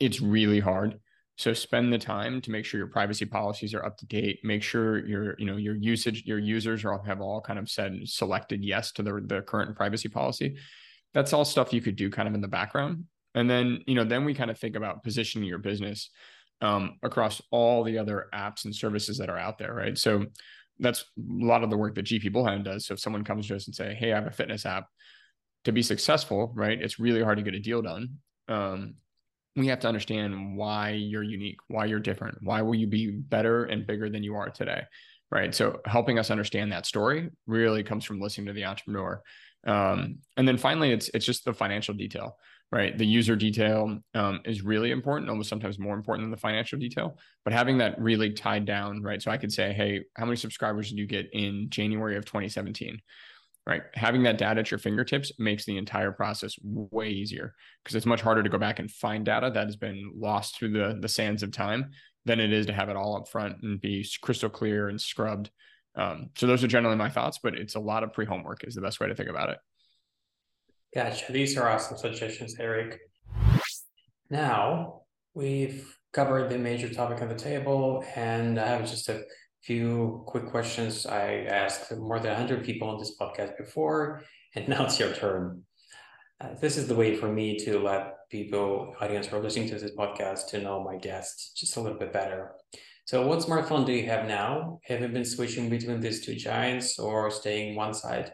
it's 0.00 0.20
really 0.20 0.60
hard. 0.60 0.98
So 1.36 1.52
spend 1.52 1.92
the 1.92 1.98
time 1.98 2.40
to 2.40 2.50
make 2.50 2.64
sure 2.64 2.78
your 2.78 2.88
privacy 2.88 3.24
policies 3.24 3.72
are 3.72 3.84
up 3.84 3.96
to 3.98 4.06
date. 4.06 4.40
Make 4.42 4.64
sure 4.64 5.06
your, 5.06 5.36
you 5.38 5.46
know, 5.46 5.56
your 5.56 5.76
usage, 5.76 6.24
your 6.26 6.40
users 6.40 6.84
are 6.84 6.94
all, 6.94 7.02
have 7.04 7.20
all 7.20 7.40
kind 7.40 7.60
of 7.60 7.70
said 7.70 7.96
selected 8.06 8.64
yes 8.64 8.90
to 8.92 9.04
the, 9.04 9.22
the 9.24 9.42
current 9.42 9.76
privacy 9.76 10.08
policy. 10.08 10.56
That's 11.14 11.32
all 11.32 11.44
stuff 11.44 11.72
you 11.72 11.80
could 11.80 11.94
do 11.94 12.10
kind 12.10 12.26
of 12.26 12.34
in 12.34 12.40
the 12.40 12.48
background. 12.48 13.04
And 13.36 13.48
then, 13.48 13.82
you 13.86 13.94
know, 13.94 14.02
then 14.02 14.24
we 14.24 14.34
kind 14.34 14.50
of 14.50 14.58
think 14.58 14.74
about 14.74 15.04
positioning 15.04 15.46
your 15.46 15.58
business 15.58 16.10
um, 16.60 16.98
across 17.02 17.40
all 17.50 17.84
the 17.84 17.98
other 17.98 18.26
apps 18.34 18.64
and 18.64 18.74
services 18.74 19.18
that 19.18 19.30
are 19.30 19.38
out 19.38 19.58
there, 19.58 19.74
right? 19.74 19.96
So 19.96 20.26
that's 20.78 21.00
a 21.00 21.04
lot 21.44 21.64
of 21.64 21.70
the 21.70 21.76
work 21.76 21.94
that 21.94 22.06
GP 22.06 22.32
Bullhound 22.32 22.64
does. 22.64 22.86
So 22.86 22.94
if 22.94 23.00
someone 23.00 23.24
comes 23.24 23.48
to 23.48 23.56
us 23.56 23.66
and 23.66 23.74
say, 23.74 23.94
"Hey, 23.94 24.12
I 24.12 24.16
have 24.16 24.26
a 24.26 24.32
fitness 24.32 24.66
app," 24.66 24.86
to 25.64 25.72
be 25.72 25.82
successful, 25.82 26.52
right? 26.54 26.80
It's 26.80 26.98
really 26.98 27.22
hard 27.22 27.38
to 27.38 27.44
get 27.44 27.54
a 27.54 27.60
deal 27.60 27.82
done. 27.82 28.18
Um, 28.48 28.94
we 29.56 29.66
have 29.66 29.80
to 29.80 29.88
understand 29.88 30.56
why 30.56 30.90
you're 30.90 31.22
unique, 31.22 31.58
why 31.66 31.86
you're 31.86 31.98
different, 32.00 32.38
why 32.42 32.62
will 32.62 32.76
you 32.76 32.86
be 32.86 33.10
better 33.10 33.64
and 33.64 33.86
bigger 33.86 34.08
than 34.08 34.22
you 34.22 34.36
are 34.36 34.50
today, 34.50 34.82
right? 35.30 35.54
So 35.54 35.80
helping 35.84 36.18
us 36.18 36.30
understand 36.30 36.72
that 36.72 36.86
story 36.86 37.30
really 37.46 37.82
comes 37.82 38.04
from 38.04 38.20
listening 38.20 38.46
to 38.46 38.52
the 38.52 38.64
entrepreneur. 38.64 39.20
Um, 39.66 40.18
and 40.36 40.46
then 40.46 40.56
finally, 40.56 40.92
it's 40.92 41.10
it's 41.12 41.26
just 41.26 41.44
the 41.44 41.52
financial 41.52 41.94
detail 41.94 42.38
right? 42.70 42.96
The 42.96 43.06
user 43.06 43.34
detail 43.34 43.98
um, 44.14 44.40
is 44.44 44.62
really 44.62 44.90
important, 44.90 45.30
almost 45.30 45.48
sometimes 45.48 45.78
more 45.78 45.94
important 45.94 46.26
than 46.26 46.30
the 46.30 46.36
financial 46.36 46.78
detail. 46.78 47.18
But 47.44 47.54
having 47.54 47.78
that 47.78 47.98
really 48.00 48.32
tied 48.32 48.66
down, 48.66 49.02
right? 49.02 49.22
So 49.22 49.30
I 49.30 49.38
could 49.38 49.52
say, 49.52 49.72
hey, 49.72 50.04
how 50.16 50.26
many 50.26 50.36
subscribers 50.36 50.90
did 50.90 50.98
you 50.98 51.06
get 51.06 51.28
in 51.32 51.70
January 51.70 52.16
of 52.16 52.24
2017? 52.26 53.00
Right. 53.66 53.82
Having 53.94 54.22
that 54.22 54.38
data 54.38 54.60
at 54.60 54.70
your 54.70 54.78
fingertips 54.78 55.30
makes 55.38 55.66
the 55.66 55.76
entire 55.76 56.10
process 56.10 56.54
way 56.62 57.10
easier 57.10 57.52
because 57.84 57.94
it's 57.96 58.06
much 58.06 58.22
harder 58.22 58.42
to 58.42 58.48
go 58.48 58.56
back 58.56 58.78
and 58.78 58.90
find 58.90 59.26
data 59.26 59.50
that 59.52 59.66
has 59.66 59.76
been 59.76 60.10
lost 60.16 60.56
through 60.56 60.72
the, 60.72 60.98
the 61.02 61.08
sands 61.08 61.42
of 61.42 61.52
time 61.52 61.90
than 62.24 62.40
it 62.40 62.50
is 62.50 62.64
to 62.66 62.72
have 62.72 62.88
it 62.88 62.96
all 62.96 63.14
up 63.14 63.28
front 63.28 63.62
and 63.62 63.78
be 63.78 64.06
crystal 64.22 64.48
clear 64.48 64.88
and 64.88 64.98
scrubbed. 64.98 65.50
Um, 65.96 66.30
so 66.34 66.46
those 66.46 66.64
are 66.64 66.68
generally 66.68 66.96
my 66.96 67.10
thoughts, 67.10 67.40
but 67.42 67.56
it's 67.56 67.74
a 67.74 67.80
lot 67.80 68.02
of 68.02 68.14
pre 68.14 68.24
homework 68.24 68.64
is 68.64 68.74
the 68.74 68.80
best 68.80 69.00
way 69.00 69.08
to 69.08 69.14
think 69.14 69.28
about 69.28 69.50
it. 69.50 69.58
Gotcha. 70.94 71.32
These 71.32 71.56
are 71.58 71.68
awesome 71.68 71.98
suggestions, 71.98 72.56
Eric. 72.58 72.98
Now 74.30 75.02
we've 75.34 75.98
covered 76.12 76.50
the 76.50 76.58
major 76.58 76.92
topic 76.92 77.20
on 77.20 77.28
the 77.28 77.34
table, 77.34 78.04
and 78.16 78.58
I 78.58 78.66
have 78.66 78.88
just 78.88 79.08
a 79.08 79.22
few 79.62 80.24
quick 80.26 80.46
questions. 80.46 81.04
I 81.04 81.46
asked 81.48 81.94
more 81.96 82.18
than 82.18 82.32
100 82.32 82.64
people 82.64 82.88
on 82.88 82.98
this 82.98 83.16
podcast 83.20 83.56
before, 83.58 84.22
and 84.54 84.66
now 84.72 84.86
it's 84.86 84.98
your 84.98 85.12
turn. 85.12 85.62
Uh, 86.40 86.54
this 86.60 86.76
is 86.76 86.86
the 86.86 86.94
way 86.94 87.16
for 87.16 87.28
me 87.28 87.58
to 87.58 87.80
let 87.80 88.28
people, 88.30 88.94
audience 89.00 89.26
who 89.26 89.36
are 89.36 89.42
listening 89.42 89.68
to 89.68 89.78
this 89.78 89.94
podcast, 89.94 90.48
to 90.48 90.62
know 90.62 90.82
my 90.82 90.96
guests 90.96 91.52
just 91.54 91.76
a 91.76 91.80
little 91.80 91.98
bit 91.98 92.12
better. 92.12 92.52
So, 93.06 93.26
what 93.26 93.40
smartphone 93.40 93.84
do 93.84 93.92
you 93.92 94.06
have 94.06 94.26
now? 94.26 94.80
Have 94.84 95.00
you 95.00 95.08
been 95.08 95.24
switching 95.24 95.68
between 95.68 96.00
these 96.00 96.24
two 96.24 96.34
giants 96.34 96.98
or 96.98 97.30
staying 97.30 97.74
one 97.74 97.92
side? 97.92 98.32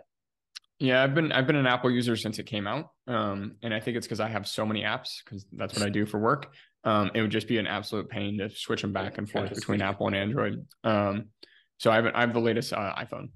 Yeah, 0.80 1.02
I've 1.02 1.14
been 1.14 1.30
I've 1.30 1.46
been 1.46 1.56
an 1.56 1.66
Apple 1.66 1.90
user 1.90 2.16
since 2.16 2.38
it 2.38 2.46
came 2.46 2.66
out, 2.66 2.90
um, 3.06 3.56
and 3.62 3.72
I 3.72 3.80
think 3.80 3.96
it's 3.96 4.06
because 4.06 4.20
I 4.20 4.28
have 4.28 4.46
so 4.46 4.66
many 4.66 4.82
apps 4.82 5.22
because 5.24 5.46
that's 5.52 5.74
what 5.74 5.87
I 5.87 5.88
do 5.88 6.04
for 6.04 6.18
work. 6.18 6.52
Um, 6.82 7.10
it 7.14 7.22
would 7.22 7.30
just 7.30 7.48
be 7.48 7.58
an 7.58 7.66
absolute 7.66 8.08
pain 8.08 8.38
to 8.38 8.50
switch 8.50 8.82
them 8.82 8.92
back 8.92 9.16
and 9.18 9.30
forth 9.30 9.54
between 9.54 9.80
Apple 9.80 10.08
and 10.08 10.16
Android. 10.16 10.66
Um, 10.82 11.26
so 11.78 11.90
I 11.90 11.96
have 11.96 12.06
I 12.14 12.20
have 12.20 12.32
the 12.32 12.40
latest 12.40 12.72
uh, 12.72 12.94
iPhone. 12.96 13.28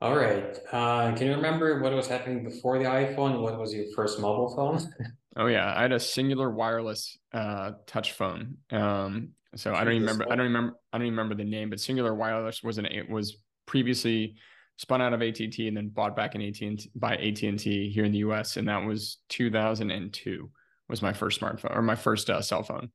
All 0.00 0.16
right. 0.16 0.56
Uh, 0.70 1.12
can 1.14 1.26
you 1.26 1.34
remember 1.34 1.80
what 1.80 1.92
was 1.92 2.06
happening 2.06 2.44
before 2.44 2.78
the 2.78 2.84
iPhone? 2.84 3.40
What 3.40 3.58
was 3.58 3.74
your 3.74 3.86
first 3.96 4.20
mobile 4.20 4.54
phone? 4.54 4.80
oh 5.36 5.46
yeah, 5.46 5.74
I 5.76 5.82
had 5.82 5.92
a 5.92 5.96
Cingular 5.96 6.52
Wireless 6.52 7.18
uh, 7.32 7.72
touch 7.86 8.12
phone. 8.12 8.58
Um, 8.70 9.30
so 9.56 9.74
I 9.74 9.82
don't 9.82 9.94
even 9.94 10.06
remember. 10.06 10.24
I 10.30 10.36
don't 10.36 10.46
remember. 10.46 10.74
I 10.92 10.98
don't 10.98 11.06
even 11.06 11.18
remember 11.18 11.34
the 11.34 11.48
name, 11.48 11.70
but 11.70 11.78
Cingular 11.78 12.14
Wireless 12.14 12.62
was 12.62 12.78
an 12.78 12.86
it 12.86 13.08
was 13.08 13.38
previously 13.66 14.36
spun 14.78 15.02
out 15.02 15.12
of 15.12 15.20
AT&T 15.20 15.68
and 15.68 15.76
then 15.76 15.88
bought 15.88 16.16
back 16.16 16.34
in 16.34 16.40
AT&T 16.40 16.90
by 16.94 17.16
AT&T 17.16 17.90
here 17.90 18.04
in 18.04 18.12
the 18.12 18.18
US 18.18 18.56
and 18.56 18.68
that 18.68 18.82
was 18.84 19.18
2002 19.28 20.50
was 20.88 21.02
my 21.02 21.12
first 21.12 21.40
smartphone 21.40 21.76
or 21.76 21.82
my 21.82 21.96
first 21.96 22.30
uh, 22.30 22.40
cell 22.40 22.62
phone. 22.62 22.90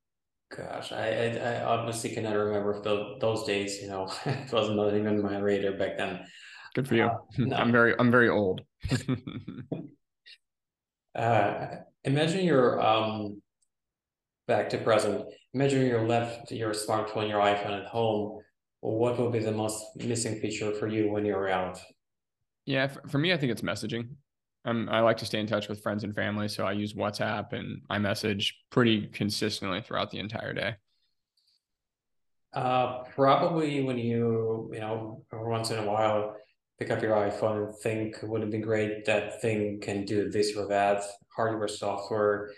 Gosh, 0.55 0.91
I, 0.91 1.07
I, 1.07 1.37
I 1.37 1.63
obviously 1.63 2.11
cannot 2.11 2.35
remember 2.35 2.81
the, 2.81 3.17
those 3.19 3.45
days. 3.45 3.81
You 3.81 3.89
know, 3.89 4.11
it 4.25 4.51
wasn't 4.51 4.79
even 4.95 5.21
my 5.21 5.37
radar 5.37 5.73
back 5.73 5.97
then. 5.97 6.25
Good 6.73 6.87
for 6.87 6.95
you. 6.95 7.05
Uh, 7.05 7.17
no. 7.37 7.55
I'm 7.55 7.71
very 7.71 7.93
I'm 7.99 8.11
very 8.11 8.29
old. 8.29 8.61
uh, 11.15 11.67
imagine 12.03 12.45
you're 12.45 12.81
um 12.81 13.41
back 14.47 14.69
to 14.69 14.77
present. 14.77 15.23
Imagine 15.53 15.85
you're 15.85 16.07
left 16.07 16.51
your 16.51 16.71
smartphone, 16.71 17.29
your 17.29 17.39
iPhone 17.39 17.81
at 17.81 17.87
home 17.87 18.39
what 18.83 19.17
will 19.17 19.29
be 19.29 19.39
the 19.39 19.51
most 19.51 19.81
missing 19.95 20.39
feature 20.41 20.73
for 20.73 20.87
you 20.87 21.09
when 21.09 21.25
you're 21.25 21.47
out? 21.47 21.79
Yeah, 22.65 22.87
for, 23.07 23.17
me, 23.17 23.31
I 23.31 23.37
think 23.37 23.51
it's 23.51 23.61
messaging. 23.61 24.09
Um, 24.65 24.89
I 24.91 24.99
like 24.99 25.17
to 25.17 25.25
stay 25.25 25.39
in 25.39 25.47
touch 25.47 25.69
with 25.69 25.81
friends 25.81 26.03
and 26.03 26.13
family, 26.13 26.49
so 26.49 26.65
I 26.65 26.73
use 26.73 26.93
WhatsApp 26.93 27.53
and 27.53 27.81
iMessage 27.89 28.51
pretty 28.71 29.07
consistently 29.07 29.81
throughout 29.81 30.11
the 30.11 30.19
entire 30.19 30.53
day. 30.53 30.75
Uh, 32.53 33.03
probably 33.15 33.83
when 33.83 33.97
you, 33.97 34.69
you 34.73 34.79
know, 34.79 35.23
once 35.31 35.71
in 35.71 35.79
a 35.79 35.85
while 35.85 36.35
pick 36.77 36.91
up 36.91 37.01
your 37.01 37.15
iPhone 37.15 37.67
and 37.67 37.75
think, 37.77 38.17
would 38.23 38.41
it 38.41 38.51
be 38.51 38.57
great 38.57 39.05
that 39.05 39.41
thing 39.41 39.79
can 39.79 40.03
do 40.03 40.29
this 40.29 40.55
or 40.57 40.67
that? 40.67 41.03
Hardware, 41.35 41.67
software, 41.69 42.51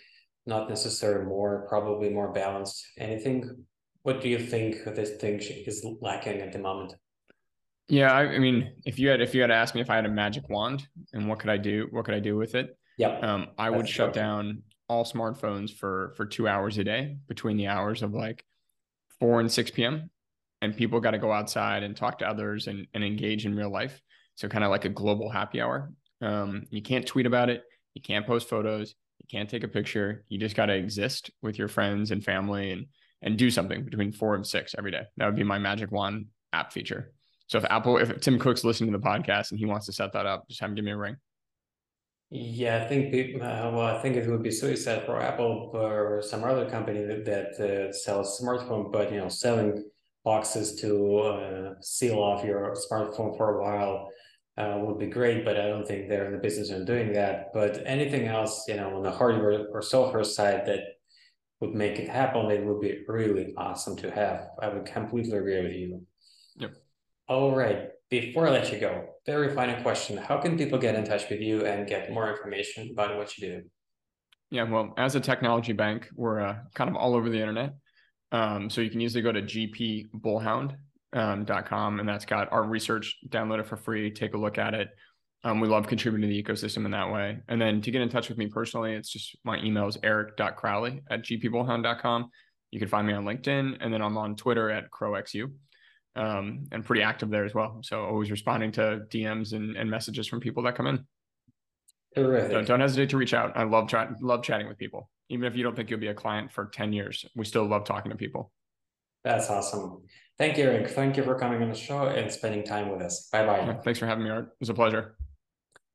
not 0.47 0.69
necessarily 0.69 1.25
more, 1.25 1.65
probably 1.69 2.09
more 2.09 2.31
balanced. 2.31 2.83
Anything 2.97 3.65
what 4.05 4.21
do 4.21 4.29
you 4.29 4.37
think 4.37 4.83
this 4.83 5.15
thing 5.15 5.39
is 5.39 5.83
lacking 5.99 6.39
at 6.39 6.53
the 6.53 6.59
moment? 6.59 6.93
Yeah, 7.87 8.13
I, 8.13 8.35
I, 8.35 8.37
mean, 8.37 8.73
if 8.85 8.99
you 8.99 9.09
had 9.09 9.19
if 9.19 9.33
you 9.33 9.41
had 9.41 9.49
asked 9.49 9.73
me 9.73 9.81
if 9.81 9.89
I 9.89 9.95
had 9.95 10.05
a 10.05 10.09
magic 10.09 10.47
wand 10.47 10.87
and 11.13 11.27
what 11.27 11.39
could 11.39 11.49
I 11.49 11.57
do, 11.57 11.87
what 11.89 12.05
could 12.05 12.13
I 12.13 12.19
do 12.19 12.37
with 12.37 12.53
it? 12.53 12.77
Yeah, 12.99 13.17
um, 13.19 13.47
I 13.57 13.71
would 13.71 13.89
shut 13.89 14.13
down 14.13 14.61
all 14.87 15.05
smartphones 15.05 15.75
for 15.75 16.13
for 16.17 16.27
two 16.27 16.47
hours 16.47 16.77
a 16.77 16.83
day 16.83 17.17
between 17.27 17.57
the 17.57 17.65
hours 17.65 18.03
of 18.03 18.13
like 18.13 18.45
four 19.19 19.39
and 19.39 19.51
six 19.51 19.71
p.m. 19.71 20.11
And 20.61 20.77
people 20.77 20.99
got 20.99 21.11
to 21.11 21.17
go 21.17 21.31
outside 21.31 21.81
and 21.81 21.97
talk 21.97 22.19
to 22.19 22.29
others 22.29 22.67
and 22.67 22.85
and 22.93 23.03
engage 23.03 23.47
in 23.47 23.55
real 23.55 23.71
life. 23.71 23.99
So 24.35 24.47
kind 24.47 24.63
of 24.63 24.69
like 24.69 24.85
a 24.85 24.89
global 24.89 25.31
happy 25.31 25.61
hour. 25.61 25.91
Um, 26.21 26.67
you 26.69 26.83
can't 26.83 27.07
tweet 27.07 27.25
about 27.25 27.49
it. 27.49 27.63
You 27.95 28.03
can't 28.03 28.27
post 28.27 28.49
photos. 28.49 28.93
You 29.17 29.25
can't 29.31 29.49
take 29.49 29.63
a 29.63 29.67
picture. 29.67 30.25
You 30.29 30.37
just 30.37 30.55
got 30.55 30.67
to 30.67 30.75
exist 30.75 31.31
with 31.41 31.57
your 31.57 31.69
friends 31.69 32.11
and 32.11 32.23
family 32.23 32.71
and 32.71 32.85
and 33.25 33.38
do 33.38 33.51
something 33.51 33.83
between 33.83 34.11
four 34.11 34.35
and 34.35 34.45
six 34.45 34.75
every 34.77 34.91
day. 34.91 35.01
That 35.17 35.25
would 35.25 35.35
be 35.35 35.43
my 35.43 35.59
magic 35.59 35.91
wand 35.91 36.27
app 36.53 36.71
feature. 36.71 37.11
So 37.47 37.57
if 37.57 37.65
Apple, 37.65 37.97
if 37.97 38.21
Tim 38.21 38.39
Cook's 38.39 38.63
listening 38.63 38.91
to 38.91 38.97
the 38.97 39.03
podcast 39.03 39.51
and 39.51 39.59
he 39.59 39.65
wants 39.65 39.88
to 39.88 39.93
set 39.93 40.13
that 40.13 40.25
up, 40.25 40.47
just 40.47 40.61
have 40.61 40.69
him 40.69 40.75
give 40.75 40.85
me 40.85 40.91
a 40.91 40.97
ring. 40.97 41.17
Yeah, 42.31 42.83
I 42.83 42.88
think 42.88 43.35
uh, 43.35 43.69
well, 43.73 43.81
I 43.81 44.01
think 44.01 44.15
it 44.15 44.27
would 44.27 44.41
be 44.41 44.51
suicide 44.51 45.05
for 45.05 45.21
Apple 45.21 45.71
or 45.73 46.21
some 46.23 46.43
other 46.43 46.67
company 46.69 47.03
that, 47.05 47.25
that 47.25 47.59
uh, 47.59 47.93
sells 47.93 48.39
smartphone, 48.41 48.91
but 48.91 49.11
you 49.11 49.19
know, 49.19 49.29
selling 49.29 49.83
boxes 50.23 50.75
to 50.81 51.17
uh, 51.19 51.73
seal 51.81 52.17
off 52.17 52.43
your 52.43 52.75
smartphone 52.75 53.38
for 53.38 53.55
a 53.55 53.63
while 53.63 54.09
uh, 54.57 54.79
would 54.79 54.97
be 54.97 55.05
great. 55.05 55.45
But 55.45 55.59
I 55.59 55.67
don't 55.67 55.88
think 55.88 56.09
they're 56.09 56.25
in 56.25 56.31
the 56.31 56.39
business 56.39 56.71
of 56.71 56.88
doing 56.88 57.13
that. 57.13 57.53
But 57.53 57.83
anything 57.85 58.27
else, 58.27 58.65
you 58.67 58.75
know, 58.75 58.97
on 58.97 59.03
the 59.03 59.11
hardware 59.11 59.67
or 59.71 59.83
software 59.83 60.23
side 60.23 60.65
that 60.65 60.94
would 61.59 61.73
make 61.73 61.99
it 61.99 62.09
happen, 62.09 62.49
it 62.51 62.65
would 62.65 62.81
be 62.81 63.03
really 63.07 63.53
awesome 63.57 63.95
to 63.97 64.11
have. 64.11 64.47
I 64.61 64.69
would 64.69 64.85
completely 64.85 65.37
agree 65.37 65.61
with 65.61 65.73
you. 65.73 66.01
Yep. 66.57 66.71
All 67.27 67.55
right. 67.55 67.89
Before 68.09 68.47
I 68.47 68.51
let 68.51 68.71
you 68.71 68.79
go, 68.79 69.05
very 69.25 69.53
final 69.55 69.81
question. 69.81 70.17
How 70.17 70.37
can 70.37 70.57
people 70.57 70.77
get 70.77 70.95
in 70.95 71.03
touch 71.05 71.29
with 71.29 71.41
you 71.41 71.65
and 71.65 71.87
get 71.87 72.11
more 72.11 72.29
information 72.29 72.89
about 72.91 73.17
what 73.17 73.37
you 73.37 73.47
do? 73.47 73.61
Yeah, 74.51 74.63
well, 74.63 74.93
as 74.97 75.15
a 75.15 75.19
technology 75.19 75.73
bank, 75.73 76.07
we're 76.15 76.39
uh, 76.39 76.57
kind 76.75 76.89
of 76.89 76.95
all 76.95 77.15
over 77.15 77.29
the 77.29 77.39
internet. 77.39 77.73
Um, 78.31 78.69
so 78.69 78.81
you 78.81 78.89
can 78.89 79.01
easily 79.01 79.23
go 79.23 79.31
to 79.31 79.41
GP 79.41 80.07
Bullhound 80.13 80.75
um, 81.13 81.45
.com, 81.45 81.99
and 81.99 82.07
that's 82.07 82.25
got 82.25 82.51
our 82.51 82.63
research. 82.63 83.17
Download 83.29 83.59
it 83.59 83.67
for 83.67 83.77
free. 83.77 84.11
Take 84.11 84.33
a 84.33 84.37
look 84.37 84.57
at 84.57 84.73
it. 84.73 84.89
Um, 85.45 85.60
we 85.60 85.67
love 85.67 85.88
contributing 85.88 86.27
to 86.27 86.34
the 86.34 86.41
ecosystem 86.41 86.86
in 86.86 86.91
that 86.91 87.12
way. 87.12 87.38
And 87.47 87.62
then 87.62 87.79
to 87.81 87.91
get 87.91 88.01
in 88.01 88.10
touch 88.10 88.29
with 88.29 88.38
me 88.39 88.47
personally, 88.47 88.93
it's 88.95 89.10
just 89.10 89.38
my 89.43 89.60
email 89.60 89.88
is 89.88 89.95
eric.crowley 90.01 91.03
at 91.12 91.21
gpbullhound.com. 91.21 92.31
You 92.71 92.79
can 92.79 92.88
find 92.88 93.05
me 93.05 93.13
on 93.13 93.25
LinkedIn, 93.25 93.77
and 93.79 93.93
then 93.93 94.01
I'm 94.01 94.17
on 94.17 94.36
Twitter 94.36 94.71
at 94.71 94.89
crowxu, 94.89 95.51
um, 96.15 96.65
and 96.71 96.84
pretty 96.84 97.03
active 97.03 97.29
there 97.29 97.45
as 97.45 97.53
well. 97.53 97.79
So 97.84 98.03
always 98.03 98.31
responding 98.31 98.71
to 98.73 99.03
DMs 99.10 99.53
and, 99.53 99.77
and 99.77 99.89
messages 99.89 100.27
from 100.27 100.39
people 100.39 100.63
that 100.63 100.75
come 100.75 100.88
in. 100.88 101.05
Terrific. 102.15 102.51
Don't, 102.51 102.67
don't 102.67 102.79
hesitate 102.79 103.12
to 103.12 103.17
reach 103.17 103.36
out. 103.36 103.55
I 103.55 103.63
love 103.63 103.88
chat, 103.88 104.10
love 104.23 104.41
chatting 104.41 104.67
with 104.67 104.79
people. 104.79 105.12
Even 105.29 105.45
if 105.45 105.55
you 105.55 105.62
don't 105.62 105.75
think 105.75 105.91
you'll 105.91 105.99
be 105.99 106.08
a 106.08 106.13
client 106.15 106.51
for 106.51 106.65
10 106.73 106.91
years, 106.91 107.23
we 107.36 107.45
still 107.45 107.65
love 107.65 107.86
talking 107.86 108.10
to 108.10 108.17
people. 108.17 108.51
That's 109.23 109.49
awesome. 109.51 110.01
Thank 110.39 110.58
you, 110.58 110.65
Eric. 110.65 110.89
Thank 110.89 111.17
you 111.17 111.23
for 111.23 111.38
coming 111.38 111.62
on 111.62 111.69
the 111.69 111.75
show 111.75 112.08
and 112.08 112.31
spending 112.31 112.63
time 112.63 112.89
with 112.89 113.01
us. 113.01 113.29
Bye 113.31 113.45
bye. 113.45 113.77
Thanks 113.84 113.99
for 113.99 114.08
having 114.08 114.23
me, 114.23 114.31
Art. 114.31 114.45
It 114.45 114.60
was 114.60 114.69
a 114.69 114.73
pleasure. 114.73 115.15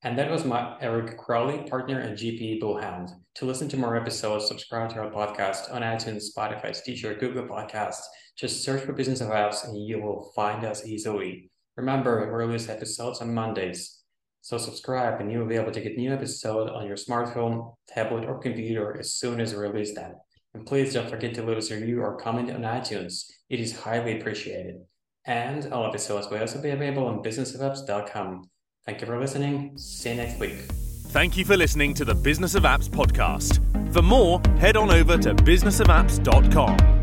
And 0.03 0.19
that 0.19 0.31
was 0.31 0.47
my 0.47 0.77
Eric 0.81 1.19
Crowley, 1.19 1.69
partner 1.69 2.01
at 2.01 2.17
GP 2.17 2.59
Bullhound. 2.59 3.11
To 3.35 3.45
listen 3.45 3.69
to 3.69 3.77
more 3.77 3.97
episodes, 3.97 4.49
subscribe 4.49 4.89
to 4.91 5.01
our 5.01 5.11
podcast 5.11 5.71
on 5.73 5.83
iTunes, 5.83 6.25
Spotify, 6.35 6.75
Stitcher, 6.75 7.15
Google 7.15 7.45
Podcasts. 7.45 8.05
Just 8.35 8.65
search 8.65 8.83
for 8.83 8.95
Business 8.95 9.21
of 9.21 9.29
Apps 9.29 9.69
and 9.69 9.77
you 9.87 10.01
will 10.01 10.33
find 10.35 10.65
us 10.65 10.87
easily. 10.87 11.51
Remember, 11.77 12.21
we 12.21 12.33
release 12.33 12.71
episodes 12.71 13.21
on 13.21 13.35
Mondays. 13.35 14.01
So 14.41 14.57
subscribe 14.57 15.21
and 15.21 15.31
you 15.31 15.39
will 15.39 15.47
be 15.47 15.57
able 15.57 15.73
to 15.73 15.81
get 15.83 15.99
new 15.99 16.15
episode 16.15 16.71
on 16.71 16.87
your 16.87 16.97
smartphone, 16.97 17.75
tablet, 17.87 18.25
or 18.25 18.39
computer 18.39 18.99
as 18.99 19.13
soon 19.13 19.39
as 19.39 19.53
we 19.53 19.61
release 19.61 19.95
them. 19.95 20.15
And 20.55 20.67
please 20.67 20.95
don't 20.95 21.11
forget 21.11 21.35
to 21.35 21.43
leave 21.43 21.59
us 21.59 21.71
a 21.71 21.75
review 21.75 22.01
or 22.01 22.17
comment 22.17 22.51
on 22.51 22.63
iTunes. 22.63 23.27
It 23.51 23.61
is 23.61 23.81
highly 23.81 24.19
appreciated. 24.19 24.77
And 25.27 25.71
all 25.71 25.87
episodes 25.87 26.31
will 26.31 26.39
also 26.39 26.63
be 26.63 26.71
available 26.71 27.07
on 27.07 27.23
businessofapps.com. 27.23 28.49
Thank 28.87 29.01
you 29.01 29.07
for 29.07 29.19
listening. 29.19 29.77
See 29.77 30.11
you 30.11 30.17
next 30.17 30.39
week. 30.39 30.57
Thank 31.11 31.37
you 31.37 31.45
for 31.45 31.57
listening 31.57 31.95
to 31.95 32.05
the 32.05 32.15
Business 32.15 32.55
of 32.55 32.63
Apps 32.63 32.89
podcast. 32.89 33.61
For 33.93 34.03
more, 34.03 34.41
head 34.59 34.77
on 34.77 34.91
over 34.91 35.19
to 35.19 35.35
businessofapps.com. 35.35 37.00